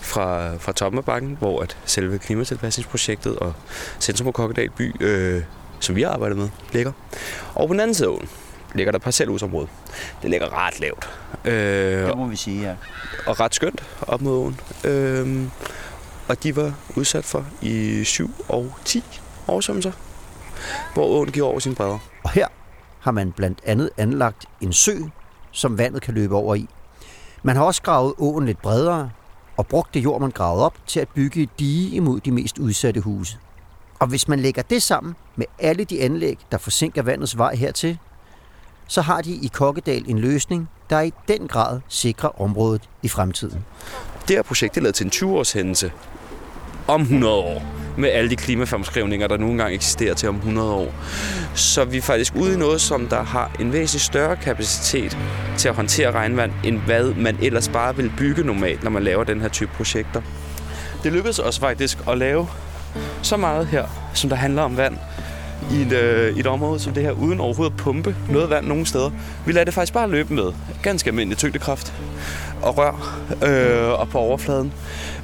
fra, 0.00 0.56
fra 0.56 0.72
toppen 0.72 0.98
af 0.98 1.04
bakken, 1.04 1.36
hvor 1.38 1.62
at 1.62 1.76
selve 1.84 2.18
klimatilpasningsprojektet 2.18 3.38
og 3.38 3.52
Centrum 4.00 4.26
af 4.28 4.34
Kokkedal 4.34 4.70
by, 4.70 5.02
øh, 5.02 5.42
som 5.80 5.96
vi 5.96 6.02
har 6.02 6.10
arbejdet 6.10 6.38
med, 6.38 6.48
ligger. 6.72 6.92
Og 7.54 7.68
på 7.68 7.72
den 7.74 7.80
anden 7.80 7.94
side 7.94 8.08
af 8.08 8.12
åen 8.12 8.28
ligger 8.74 8.92
der 8.92 8.98
parcelhusområde. 8.98 9.66
Det 10.22 10.30
ligger 10.30 10.66
ret 10.66 10.80
lavt. 10.80 11.08
Øh, 11.44 12.08
Det 12.08 12.16
må 12.18 12.26
vi 12.26 12.36
sige, 12.36 12.62
ja. 12.62 12.74
og 13.26 13.40
ret 13.40 13.54
skønt 13.54 13.82
op 14.02 14.20
mod 14.20 14.32
åen. 14.32 14.60
Øhm, 14.84 15.50
og 16.28 16.42
de 16.42 16.56
var 16.56 16.74
udsat 16.96 17.24
for 17.24 17.46
i 17.62 18.04
7 18.04 18.30
og 18.48 18.72
10 18.84 19.04
oversvømmelser, 19.46 19.92
hvor 20.94 21.04
åen 21.04 21.32
giver 21.32 21.46
over 21.46 21.58
sine 21.58 21.74
bredder. 21.74 21.98
Og 22.24 22.30
her 22.30 22.46
har 23.00 23.10
man 23.10 23.32
blandt 23.32 23.60
andet 23.64 23.90
anlagt 23.96 24.46
en 24.60 24.72
sø, 24.72 24.96
som 25.50 25.78
vandet 25.78 26.02
kan 26.02 26.14
løbe 26.14 26.36
over 26.36 26.54
i. 26.54 26.68
Man 27.42 27.56
har 27.56 27.64
også 27.64 27.82
gravet 27.82 28.14
åen 28.18 28.46
lidt 28.46 28.62
bredere 28.62 29.10
og 29.56 29.66
brugt 29.66 29.94
det 29.94 30.04
jord, 30.04 30.20
man 30.20 30.30
gravede 30.30 30.64
op, 30.64 30.74
til 30.86 31.00
at 31.00 31.08
bygge 31.08 31.42
et 31.42 31.48
dige 31.58 31.90
imod 31.96 32.20
de 32.20 32.30
mest 32.32 32.58
udsatte 32.58 33.00
huse. 33.00 33.38
Og 33.98 34.06
hvis 34.06 34.28
man 34.28 34.40
lægger 34.40 34.62
det 34.62 34.82
sammen 34.82 35.14
med 35.36 35.46
alle 35.58 35.84
de 35.84 36.00
anlæg, 36.00 36.38
der 36.52 36.58
forsinker 36.58 37.02
vandets 37.02 37.38
vej 37.38 37.54
hertil, 37.54 37.98
så 38.86 39.02
har 39.02 39.20
de 39.22 39.30
i 39.34 39.46
Kokkedal 39.52 40.04
en 40.08 40.18
løsning, 40.18 40.68
der 40.94 41.00
i 41.00 41.12
den 41.28 41.48
grad 41.48 41.80
sikrer 41.88 42.40
området 42.42 42.82
i 43.02 43.08
fremtiden. 43.08 43.64
Det 44.28 44.36
her 44.36 44.42
projekt 44.42 44.76
er 44.76 44.80
lavet 44.80 44.94
til 44.94 45.04
en 45.04 45.10
20-årshændelse 45.14 45.92
om 46.88 47.00
100 47.00 47.34
år, 47.34 47.62
med 47.98 48.08
alle 48.08 48.30
de 48.30 48.36
klimafremskrivninger, 48.36 49.26
der 49.26 49.36
nu 49.36 49.50
engang 49.50 49.74
eksisterer 49.74 50.14
til 50.14 50.28
om 50.28 50.36
100 50.36 50.72
år. 50.72 50.94
Så 51.54 51.84
vi 51.84 51.96
er 51.96 52.02
faktisk 52.02 52.34
ude 52.34 52.54
i 52.54 52.56
noget, 52.56 52.80
som 52.80 53.06
der 53.06 53.22
har 53.22 53.50
en 53.60 53.72
væsentlig 53.72 54.00
større 54.00 54.36
kapacitet 54.36 55.18
til 55.58 55.68
at 55.68 55.74
håndtere 55.74 56.10
regnvand, 56.10 56.52
end 56.64 56.78
hvad 56.78 57.14
man 57.14 57.36
ellers 57.42 57.68
bare 57.68 57.96
vil 57.96 58.12
bygge 58.16 58.42
normalt, 58.42 58.82
når 58.82 58.90
man 58.90 59.02
laver 59.02 59.24
den 59.24 59.40
her 59.40 59.48
type 59.48 59.70
projekter. 59.76 60.22
Det 61.02 61.12
lykkedes 61.12 61.38
os 61.38 61.58
faktisk 61.58 61.98
at 62.08 62.18
lave 62.18 62.48
så 63.22 63.36
meget 63.36 63.66
her, 63.66 63.86
som 64.14 64.30
der 64.30 64.36
handler 64.36 64.62
om 64.62 64.76
vand, 64.76 64.96
i 65.72 65.82
et, 65.82 65.92
øh, 65.92 66.36
i 66.36 66.40
et 66.40 66.46
område 66.46 66.78
som 66.80 66.92
det 66.92 67.02
her, 67.02 67.12
uden 67.12 67.40
overhovedet 67.40 67.72
at 67.72 67.76
pumpe 67.76 68.16
noget 68.30 68.50
vand 68.50 68.66
nogen 68.66 68.86
steder. 68.86 69.10
Vi 69.46 69.52
lader 69.52 69.64
det 69.64 69.74
faktisk 69.74 69.92
bare 69.92 70.10
løbe 70.10 70.34
med 70.34 70.52
ganske 70.82 71.08
almindelig 71.08 71.38
tyngdekraft 71.38 71.92
og 72.62 72.78
rør 72.78 73.20
øh, 73.46 74.00
og 74.00 74.08
på 74.08 74.18
overfladen 74.18 74.72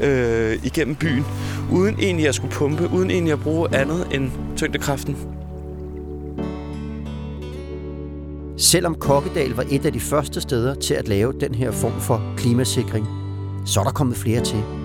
øh, 0.01 0.59
igennem 0.63 0.95
byen, 0.95 1.25
uden 1.73 1.97
egentlig 2.01 2.29
at 2.29 2.35
skulle 2.35 2.53
pumpe, 2.53 2.89
uden 2.93 3.11
egentlig 3.11 3.33
at 3.33 3.41
bruge 3.41 3.77
andet 3.77 4.07
end 4.13 4.31
tyngdekraften. 4.57 5.17
Selvom 8.57 8.95
Kokkedal 8.95 9.51
var 9.51 9.65
et 9.71 9.87
af 9.87 9.93
de 9.93 10.01
første 10.01 10.41
steder 10.41 10.75
til 10.75 10.95
at 10.95 11.09
lave 11.09 11.33
den 11.41 11.55
her 11.55 11.71
form 11.71 12.01
for 12.01 12.23
klimasikring, 12.37 13.07
så 13.67 13.81
er 13.81 13.85
der 13.85 13.91
kommet 13.91 14.17
flere 14.17 14.41
til. 14.41 14.80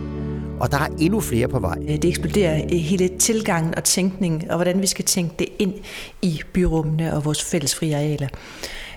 Og 0.60 0.72
der 0.72 0.78
er 0.78 0.88
endnu 1.00 1.20
flere 1.20 1.48
på 1.48 1.60
vej. 1.60 1.76
Det 1.76 2.06
eksploderer 2.06 2.62
i 2.70 2.78
hele 2.78 3.08
tilgangen 3.08 3.76
og 3.76 3.84
tænkningen, 3.84 4.52
og 4.52 4.56
hvordan 4.56 4.82
vi 4.82 4.88
skal 4.88 5.06
tænke 5.06 5.36
det 5.40 5.48
ind 5.60 5.74
i 6.22 6.42
byrummene 6.54 7.14
og 7.14 7.26
vores 7.26 7.44
fælles 7.44 7.76
frie 7.76 7.96
arealer. 7.96 8.28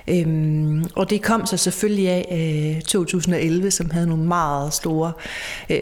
Øhm, 0.08 0.84
og 0.96 1.10
det 1.10 1.22
kom 1.22 1.46
så 1.46 1.56
selvfølgelig 1.56 2.08
af 2.08 2.74
øh, 2.76 2.82
2011, 2.82 3.70
som 3.70 3.90
havde 3.90 4.06
nogle 4.06 4.24
meget 4.24 4.74
store 4.74 5.12
øh, 5.70 5.78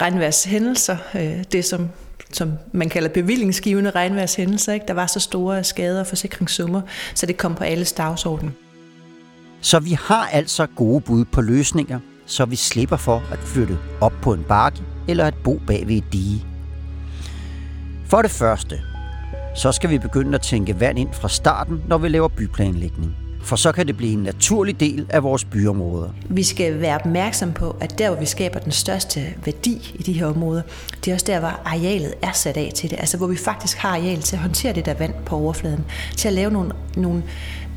regnværshændelser. 0.00 0.96
Øh, 1.14 1.44
det, 1.52 1.64
som, 1.64 1.88
som 2.32 2.52
man 2.72 2.88
kalder 2.88 3.08
bevillingsgivende 3.08 3.90
regnværshændelser. 3.90 4.72
Ikke? 4.72 4.86
Der 4.88 4.94
var 4.94 5.06
så 5.06 5.20
store 5.20 5.64
skader 5.64 6.00
og 6.00 6.06
forsikringssummer, 6.06 6.80
så 7.14 7.26
det 7.26 7.36
kom 7.36 7.54
på 7.54 7.64
alles 7.64 7.92
dagsorden. 7.92 8.54
Så 9.60 9.78
vi 9.78 9.92
har 9.92 10.28
altså 10.32 10.66
gode 10.66 11.00
bud 11.00 11.24
på 11.24 11.40
løsninger, 11.40 12.00
så 12.26 12.44
vi 12.44 12.56
slipper 12.56 12.96
for 12.96 13.22
at 13.32 13.38
flytte 13.38 13.78
op 14.00 14.12
på 14.22 14.32
en 14.32 14.44
bakke 14.48 14.82
eller 15.08 15.24
at 15.24 15.34
bo 15.44 15.60
bag 15.66 15.88
ved 15.88 15.96
et 15.96 16.12
dige. 16.12 16.46
For 18.06 18.22
det 18.22 18.30
første, 18.30 18.80
så 19.56 19.72
skal 19.72 19.90
vi 19.90 19.98
begynde 19.98 20.34
at 20.34 20.42
tænke 20.42 20.80
vand 20.80 20.98
ind 20.98 21.12
fra 21.12 21.28
starten, 21.28 21.82
når 21.88 21.98
vi 21.98 22.08
laver 22.08 22.28
byplanlægning. 22.28 23.16
For 23.42 23.56
så 23.56 23.72
kan 23.72 23.86
det 23.86 23.96
blive 23.96 24.12
en 24.12 24.22
naturlig 24.22 24.80
del 24.80 25.06
af 25.10 25.22
vores 25.22 25.44
byområder. 25.44 26.08
Vi 26.28 26.42
skal 26.42 26.80
være 26.80 26.94
opmærksom 26.94 27.52
på, 27.52 27.76
at 27.80 27.98
der, 27.98 28.10
hvor 28.10 28.20
vi 28.20 28.26
skaber 28.26 28.58
den 28.58 28.72
største 28.72 29.20
værdi 29.44 29.94
i 29.94 30.02
de 30.02 30.12
her 30.12 30.26
områder, 30.26 30.62
det 31.04 31.10
er 31.10 31.14
også 31.14 31.26
der, 31.26 31.40
hvor 31.40 31.60
arealet 31.64 32.14
er 32.22 32.32
sat 32.32 32.56
af 32.56 32.72
til 32.74 32.90
det. 32.90 32.96
Altså 33.00 33.16
hvor 33.16 33.26
vi 33.26 33.36
faktisk 33.36 33.78
har 33.78 33.88
areal 33.88 34.20
til 34.20 34.36
at 34.36 34.42
håndtere 34.42 34.72
det 34.72 34.86
der 34.86 34.94
vand 34.94 35.14
på 35.26 35.36
overfladen. 35.36 35.84
Til 36.16 36.28
at 36.28 36.34
lave 36.34 36.50
nogle, 36.50 36.72
nogle 36.96 37.22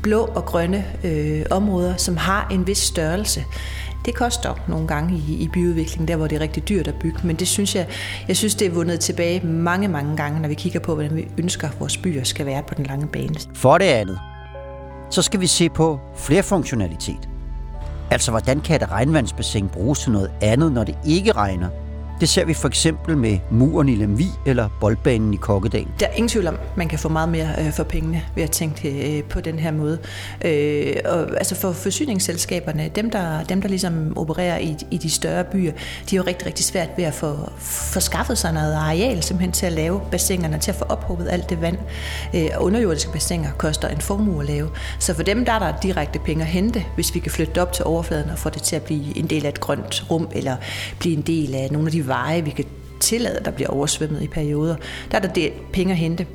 blå 0.02 0.20
og 0.20 0.44
grønne 0.44 0.84
øh, 1.04 1.42
områder, 1.50 1.96
som 1.96 2.16
har 2.16 2.48
en 2.50 2.66
vis 2.66 2.78
størrelse. 2.78 3.44
Det 4.06 4.14
koster 4.14 4.54
nogle 4.68 4.86
gange 4.86 5.14
i, 5.28 5.42
i 5.42 5.48
byudvikling, 5.48 6.08
der 6.08 6.16
hvor 6.16 6.26
det 6.26 6.36
er 6.36 6.40
rigtig 6.40 6.68
dyrt 6.68 6.88
at 6.88 6.94
bygge, 6.94 7.18
men 7.24 7.36
det 7.36 7.48
synes 7.48 7.74
jeg, 7.74 7.86
jeg 8.28 8.36
synes, 8.36 8.54
det 8.54 8.66
er 8.66 8.70
vundet 8.70 9.00
tilbage 9.00 9.46
mange, 9.46 9.88
mange 9.88 10.16
gange, 10.16 10.40
når 10.40 10.48
vi 10.48 10.54
kigger 10.54 10.80
på, 10.80 10.94
hvordan 10.94 11.16
vi 11.16 11.28
ønsker, 11.38 11.68
at 11.68 11.80
vores 11.80 11.96
byer 11.96 12.24
skal 12.24 12.46
være 12.46 12.62
på 12.62 12.74
den 12.74 12.86
lange 12.86 13.06
bane. 13.06 13.34
For 13.54 13.78
det 13.78 13.84
andet, 13.84 14.18
så 15.10 15.22
skal 15.22 15.40
vi 15.40 15.46
se 15.46 15.68
på 15.68 16.00
flerfunktionalitet. 16.16 17.28
Altså, 18.10 18.30
hvordan 18.30 18.60
kan 18.60 18.82
et 18.82 18.90
regnvandsbassin 18.90 19.68
bruges 19.68 19.98
til 19.98 20.12
noget 20.12 20.30
andet, 20.40 20.72
når 20.72 20.84
det 20.84 20.98
ikke 21.06 21.32
regner? 21.32 21.68
Det 22.20 22.28
ser 22.28 22.44
vi 22.44 22.54
for 22.54 22.68
eksempel 22.68 23.16
med 23.16 23.38
muren 23.50 23.88
i 23.88 23.94
Lemvi 23.94 24.26
eller 24.46 24.68
boldbanen 24.80 25.34
i 25.34 25.36
Kokkedal. 25.36 25.86
Der 26.00 26.06
er 26.06 26.12
ingen 26.12 26.28
tvivl 26.28 26.46
om, 26.46 26.54
at 26.54 26.76
man 26.76 26.88
kan 26.88 26.98
få 26.98 27.08
meget 27.08 27.28
mere 27.28 27.48
øh, 27.58 27.72
for 27.72 27.84
pengene 27.84 28.22
ved 28.34 28.42
at 28.42 28.50
tænke 28.50 29.18
øh, 29.18 29.24
på 29.24 29.40
den 29.40 29.58
her 29.58 29.70
måde. 29.70 29.98
Øh, 30.44 30.96
og, 31.04 31.20
altså 31.20 31.54
for 31.54 31.72
forsyningsselskaberne, 31.72 32.90
dem 32.94 33.10
der, 33.10 33.44
dem 33.44 33.62
der 33.62 33.68
ligesom 33.68 34.18
opererer 34.18 34.58
i, 34.58 34.76
i 34.90 34.96
de 34.98 35.10
større 35.10 35.44
byer, 35.44 35.72
de 36.10 36.16
er 36.16 36.20
jo 36.20 36.22
rigtig, 36.26 36.46
rigtig 36.46 36.64
svært 36.64 36.88
ved 36.96 37.04
at 37.04 37.14
få, 37.14 37.36
få 37.58 38.00
skaffet 38.00 38.38
sig 38.38 38.52
noget 38.52 38.74
areal 38.74 39.22
simpelthen 39.22 39.52
til 39.52 39.66
at 39.66 39.72
lave 39.72 40.00
bassinerne, 40.10 40.58
til 40.58 40.70
at 40.70 40.76
få 40.76 40.84
ophobet 40.84 41.28
alt 41.30 41.50
det 41.50 41.60
vand. 41.60 41.78
Og 42.54 42.64
underjordiske 42.64 43.12
bassiner 43.12 43.50
koster 43.58 43.88
en 43.88 44.00
formue 44.00 44.42
at 44.42 44.48
lave. 44.48 44.68
Så 44.98 45.14
for 45.14 45.22
dem 45.22 45.44
der 45.44 45.52
er 45.52 45.58
der 45.58 45.72
direkte 45.82 46.18
penge 46.18 46.44
at 46.44 46.50
hente, 46.50 46.84
hvis 46.94 47.14
vi 47.14 47.20
kan 47.20 47.32
flytte 47.32 47.52
det 47.52 47.62
op 47.62 47.72
til 47.72 47.84
overfladen 47.84 48.30
og 48.30 48.38
få 48.38 48.50
det 48.50 48.62
til 48.62 48.76
at 48.76 48.82
blive 48.82 49.18
en 49.18 49.26
del 49.26 49.44
af 49.44 49.48
et 49.48 49.60
grønt 49.60 50.04
rum, 50.10 50.28
eller 50.32 50.56
blive 50.98 51.16
en 51.16 51.22
del 51.22 51.54
af 51.54 51.68
nogle 51.72 51.88
af 51.88 51.92
de 51.92 52.05
veje, 52.08 52.44
vi 52.44 52.50
kan 52.50 52.64
tillade, 53.00 53.40
der 53.44 53.50
bliver 53.50 53.70
oversvømmet 53.70 54.22
i 54.22 54.28
perioder. 54.28 54.76
Der 55.10 55.16
er 55.16 55.22
der 55.22 55.28
det 55.28 55.52
penge 55.72 55.92
at 55.92 55.98
hente. 55.98 56.26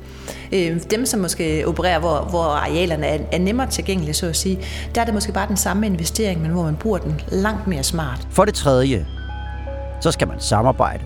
Øh, 0.52 0.80
Dem, 0.90 1.06
som 1.06 1.20
måske 1.20 1.64
opererer, 1.66 1.98
hvor, 1.98 2.26
hvor 2.30 2.42
arealerne 2.42 3.06
er, 3.06 3.18
er 3.32 3.38
nemmere 3.38 3.70
tilgængelige, 3.70 4.14
så 4.14 4.26
at 4.26 4.36
sige, 4.36 4.58
der 4.94 5.00
er 5.00 5.04
det 5.04 5.14
måske 5.14 5.32
bare 5.32 5.48
den 5.48 5.56
samme 5.56 5.86
investering, 5.86 6.42
men 6.42 6.50
hvor 6.50 6.62
man 6.62 6.76
bruger 6.76 6.98
den 6.98 7.20
langt 7.28 7.66
mere 7.66 7.82
smart. 7.82 8.28
For 8.30 8.44
det 8.44 8.54
tredje, 8.54 9.06
så 10.00 10.10
skal 10.10 10.28
man 10.28 10.40
samarbejde. 10.40 11.04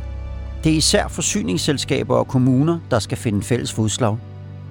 Det 0.64 0.72
er 0.72 0.76
især 0.76 1.09
forsyningsselskaber 1.09 2.16
og 2.16 2.29
kommuner, 2.29 2.79
der 2.90 2.98
skal 2.98 3.18
finde 3.18 3.42
fælles 3.42 3.72
fodslag. 3.72 4.16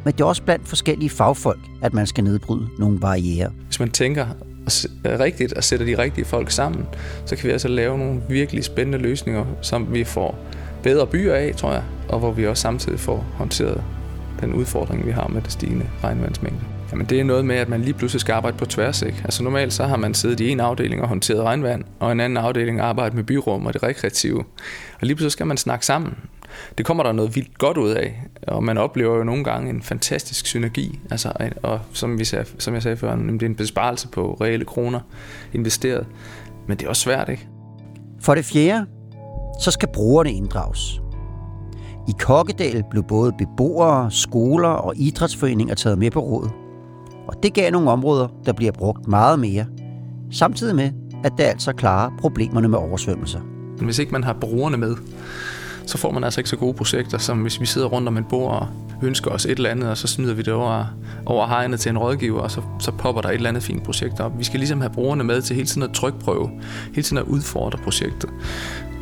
Men 0.03 0.13
det 0.13 0.21
er 0.21 0.25
også 0.25 0.41
blandt 0.41 0.67
forskellige 0.67 1.09
fagfolk, 1.09 1.59
at 1.81 1.93
man 1.93 2.07
skal 2.07 2.23
nedbryde 2.23 2.67
nogle 2.79 2.99
barriere. 2.99 3.51
Hvis 3.65 3.79
man 3.79 3.91
tænker 3.91 4.25
Øh, 5.05 5.19
rigtigt 5.19 5.53
og 5.53 5.63
sætter 5.63 5.85
de 5.85 5.97
rigtige 5.97 6.25
folk 6.25 6.51
sammen, 6.51 6.85
så 7.25 7.35
kan 7.35 7.47
vi 7.47 7.51
altså 7.51 7.67
lave 7.67 7.97
nogle 7.97 8.21
virkelig 8.29 8.63
spændende 8.63 8.97
løsninger, 8.97 9.45
som 9.61 9.93
vi 9.93 10.03
får 10.03 10.37
bedre 10.83 11.07
byer 11.07 11.33
af, 11.33 11.53
tror 11.57 11.73
jeg, 11.73 11.83
og 12.09 12.19
hvor 12.19 12.31
vi 12.31 12.47
også 12.47 12.61
samtidig 12.61 12.99
får 12.99 13.25
håndteret 13.37 13.83
den 14.41 14.53
udfordring, 14.53 15.05
vi 15.05 15.11
har 15.11 15.27
med 15.27 15.41
det 15.41 15.51
stigende 15.51 15.85
regnvandsmængde. 16.03 16.59
Jamen 16.91 17.05
det 17.05 17.19
er 17.19 17.23
noget 17.23 17.45
med, 17.45 17.55
at 17.55 17.69
man 17.69 17.81
lige 17.81 17.93
pludselig 17.93 18.21
skal 18.21 18.33
arbejde 18.33 18.57
på 18.57 18.65
tværs. 18.65 19.01
Ikke? 19.01 19.21
Altså 19.23 19.43
normalt 19.43 19.73
så 19.73 19.83
har 19.83 19.97
man 19.97 20.13
siddet 20.13 20.39
i 20.39 20.49
en 20.49 20.59
afdeling 20.59 21.01
og 21.01 21.07
håndteret 21.07 21.43
regnvand, 21.43 21.83
og 21.99 22.11
en 22.11 22.19
anden 22.19 22.37
afdeling 22.37 22.79
arbejdet 22.79 23.13
med 23.13 23.23
byrum 23.23 23.65
og 23.65 23.73
det 23.73 23.83
rekreative. 23.83 24.39
Og 24.93 25.01
lige 25.01 25.15
pludselig 25.15 25.31
skal 25.31 25.47
man 25.47 25.57
snakke 25.57 25.85
sammen. 25.85 26.13
Det 26.77 26.85
kommer 26.85 27.03
der 27.03 27.11
noget 27.11 27.35
vildt 27.35 27.57
godt 27.57 27.77
ud 27.77 27.89
af, 27.89 28.23
og 28.47 28.63
man 28.63 28.77
oplever 28.77 29.17
jo 29.17 29.23
nogle 29.23 29.43
gange 29.43 29.69
en 29.69 29.81
fantastisk 29.81 30.45
synergi. 30.45 30.99
Altså, 31.11 31.31
og 31.63 31.79
som, 31.93 32.19
vi 32.19 32.25
sagde, 32.25 32.45
som 32.59 32.73
jeg 32.73 32.83
sagde 32.83 32.97
før, 32.97 33.15
det 33.15 33.41
er 33.41 33.45
en 33.45 33.55
besparelse 33.55 34.07
på 34.07 34.37
reelle 34.41 34.65
kroner 34.65 34.99
investeret. 35.53 36.07
Men 36.67 36.77
det 36.77 36.85
er 36.85 36.89
også 36.89 37.01
svært, 37.01 37.29
ikke? 37.29 37.47
For 38.21 38.35
det 38.35 38.45
fjerde, 38.45 38.85
så 39.61 39.71
skal 39.71 39.89
brugerne 39.93 40.33
inddrages. 40.33 41.01
I 42.07 42.11
Kokkedal 42.19 42.83
blev 42.89 43.03
både 43.03 43.33
beboere, 43.37 44.11
skoler 44.11 44.69
og 44.69 44.93
idrætsforeninger 44.97 45.75
taget 45.75 45.97
med 45.97 46.11
på 46.11 46.19
råd. 46.19 46.49
Og 47.27 47.43
det 47.43 47.53
gav 47.53 47.71
nogle 47.71 47.91
områder, 47.91 48.27
der 48.45 48.53
bliver 48.53 48.71
brugt 48.71 49.07
meget 49.07 49.39
mere, 49.39 49.65
samtidig 50.31 50.75
med, 50.75 50.91
at 51.23 51.31
det 51.37 51.43
altså 51.43 51.73
klarer 51.73 52.11
problemerne 52.19 52.67
med 52.67 52.77
oversvømmelser. 52.77 53.39
Hvis 53.81 53.99
ikke 53.99 54.11
man 54.11 54.23
har 54.23 54.37
brugerne 54.41 54.77
med, 54.77 54.95
så 55.87 55.97
får 55.97 56.11
man 56.11 56.23
altså 56.23 56.39
ikke 56.39 56.49
så 56.49 56.55
gode 56.55 56.73
projekter, 56.73 57.17
som 57.17 57.41
hvis 57.41 57.61
vi 57.61 57.65
sidder 57.65 57.87
rundt 57.87 58.07
om 58.07 58.17
et 58.17 58.27
bord 58.27 58.51
og 58.51 58.67
ønsker 59.03 59.31
os 59.31 59.45
et 59.45 59.51
eller 59.51 59.69
andet, 59.69 59.89
og 59.89 59.97
så 59.97 60.07
snyder 60.07 60.33
vi 60.33 60.41
det 60.41 60.53
over, 60.53 60.85
over 61.25 61.47
hegnet 61.47 61.79
til 61.79 61.89
en 61.89 61.97
rådgiver, 61.97 62.41
og 62.41 62.51
så, 62.51 62.61
så 62.79 62.91
popper 62.91 63.21
der 63.21 63.29
et 63.29 63.35
eller 63.35 63.49
andet 63.49 63.63
fint 63.63 63.83
projekt 63.83 64.19
op. 64.19 64.39
Vi 64.39 64.43
skal 64.43 64.59
ligesom 64.59 64.81
have 64.81 64.93
brugerne 64.93 65.23
med 65.23 65.41
til 65.41 65.55
hele 65.55 65.67
tiden 65.67 65.83
at 65.83 65.91
trykprøve, 65.91 66.49
hele 66.89 67.03
tiden 67.03 67.17
at 67.17 67.23
udfordre 67.23 67.79
projektet. 67.83 68.29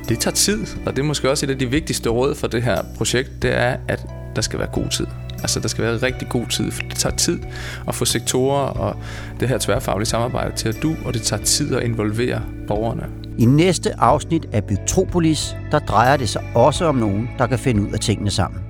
Det 0.10 0.19
tager 0.19 0.36
tid, 0.36 0.65
og 0.86 0.96
det 0.96 1.02
er 1.02 1.06
måske 1.06 1.30
også 1.30 1.46
et 1.46 1.50
af 1.50 1.60
de 1.60 1.69
vigtigste 1.69 2.10
råd 2.10 2.36
for 2.36 2.48
det 2.48 2.63
her 2.63 2.82
projekt, 2.98 3.41
det 3.41 3.58
er, 3.58 3.78
at 3.88 4.06
der 4.36 4.41
skal 4.41 4.60
være 4.60 4.69
god 4.74 4.89
tid. 4.89 5.08
Altså, 5.41 5.60
der 5.60 5.67
skal 5.67 5.84
være 5.84 5.98
rigtig 5.98 6.30
god 6.30 6.48
tid, 6.48 6.72
for 6.72 6.82
det 6.82 6.96
tager 6.96 7.15
tid 7.15 7.39
at 7.88 7.96
få 7.96 8.06
sektorer 8.06 8.65
og 8.65 8.96
det 9.39 9.50
her 9.50 9.58
tværfaglige 9.58 10.06
samarbejde 10.06 10.56
til 10.56 10.69
at 10.69 10.78
du, 10.84 10.96
og 11.06 11.13
det 11.13 11.22
tager 11.22 11.43
tid 11.43 11.76
at 11.76 11.84
involvere 11.84 12.41
borgerne. 12.67 13.23
I 13.38 13.46
næste 13.46 14.00
afsnit 14.00 14.46
af 14.52 14.63
Bygtropolis, 14.63 15.56
der 15.72 15.80
drejer 15.80 16.17
det 16.17 16.30
sig 16.30 16.41
også 16.56 16.86
om 16.86 16.96
nogen, 16.96 17.30
der 17.38 17.48
kan 17.48 17.60
finde 17.60 17.82
ud 17.82 17.88
af 17.93 18.00
tingene 18.00 18.32
sammen. 18.32 18.62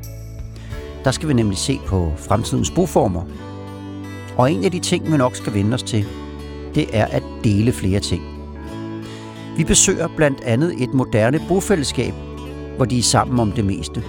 Der 1.04 1.12
skal 1.12 1.30
vi 1.30 1.34
nemlig 1.34 1.58
se 1.58 1.80
på 1.88 2.13
fremtidens 2.17 2.71
boformer. 2.71 3.21
Og 4.38 4.52
en 4.52 4.63
af 4.63 4.71
de 4.71 4.80
ting, 4.80 5.12
vi 5.12 5.17
nok 5.17 5.36
skal 5.36 5.54
vende 5.54 5.73
os 5.73 5.84
til, 5.84 6.06
det 6.76 6.86
er 6.93 7.06
at 7.06 7.23
dele 7.43 7.71
flere 7.71 7.99
ting. 7.99 8.23
Vi 9.58 9.63
besøger 9.63 10.08
blandt 10.15 10.43
andet 10.43 10.84
et 10.84 10.93
moderne 10.93 11.39
bofællesskab, 11.47 12.13
hvor 12.76 12.86
de 12.86 12.99
er 12.99 13.04
sammen 13.04 13.39
om 13.39 13.52
det 13.52 13.65
meste. 13.65 14.04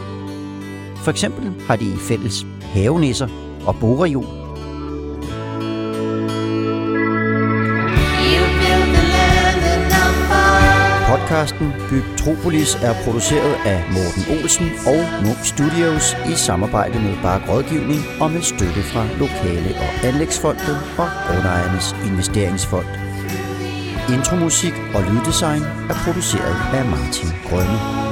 For 0.96 1.10
eksempel 1.10 1.52
har 1.66 1.76
de 1.76 1.96
fælles 1.96 2.46
havenisser 2.62 3.28
og 3.66 3.76
boreol, 3.80 4.43
follow. 11.48 11.64
Podcasten 11.64 11.72
Bygtropolis 11.90 12.74
er 12.74 12.94
produceret 13.04 13.54
af 13.66 13.84
Morten 13.92 14.24
Olsen 14.34 14.68
og 14.86 15.00
Munk 15.24 15.44
Studios 15.44 16.16
i 16.32 16.34
samarbejde 16.34 17.00
med 17.00 17.14
Bark 17.22 17.48
Rådgivning 17.48 18.00
og 18.20 18.30
med 18.30 18.42
støtte 18.42 18.82
fra 18.82 19.04
Lokale- 19.18 19.76
og 19.76 20.08
Anlægsfondet 20.08 20.76
og 20.98 21.08
Grundejernes 21.26 21.96
Investeringsfond. 22.06 22.86
Intromusik 24.08 24.74
og 24.94 25.02
lyddesign 25.02 25.62
er 25.62 25.96
produceret 26.04 26.56
af 26.74 26.84
Martin 26.84 27.30
Grønne. 27.48 28.03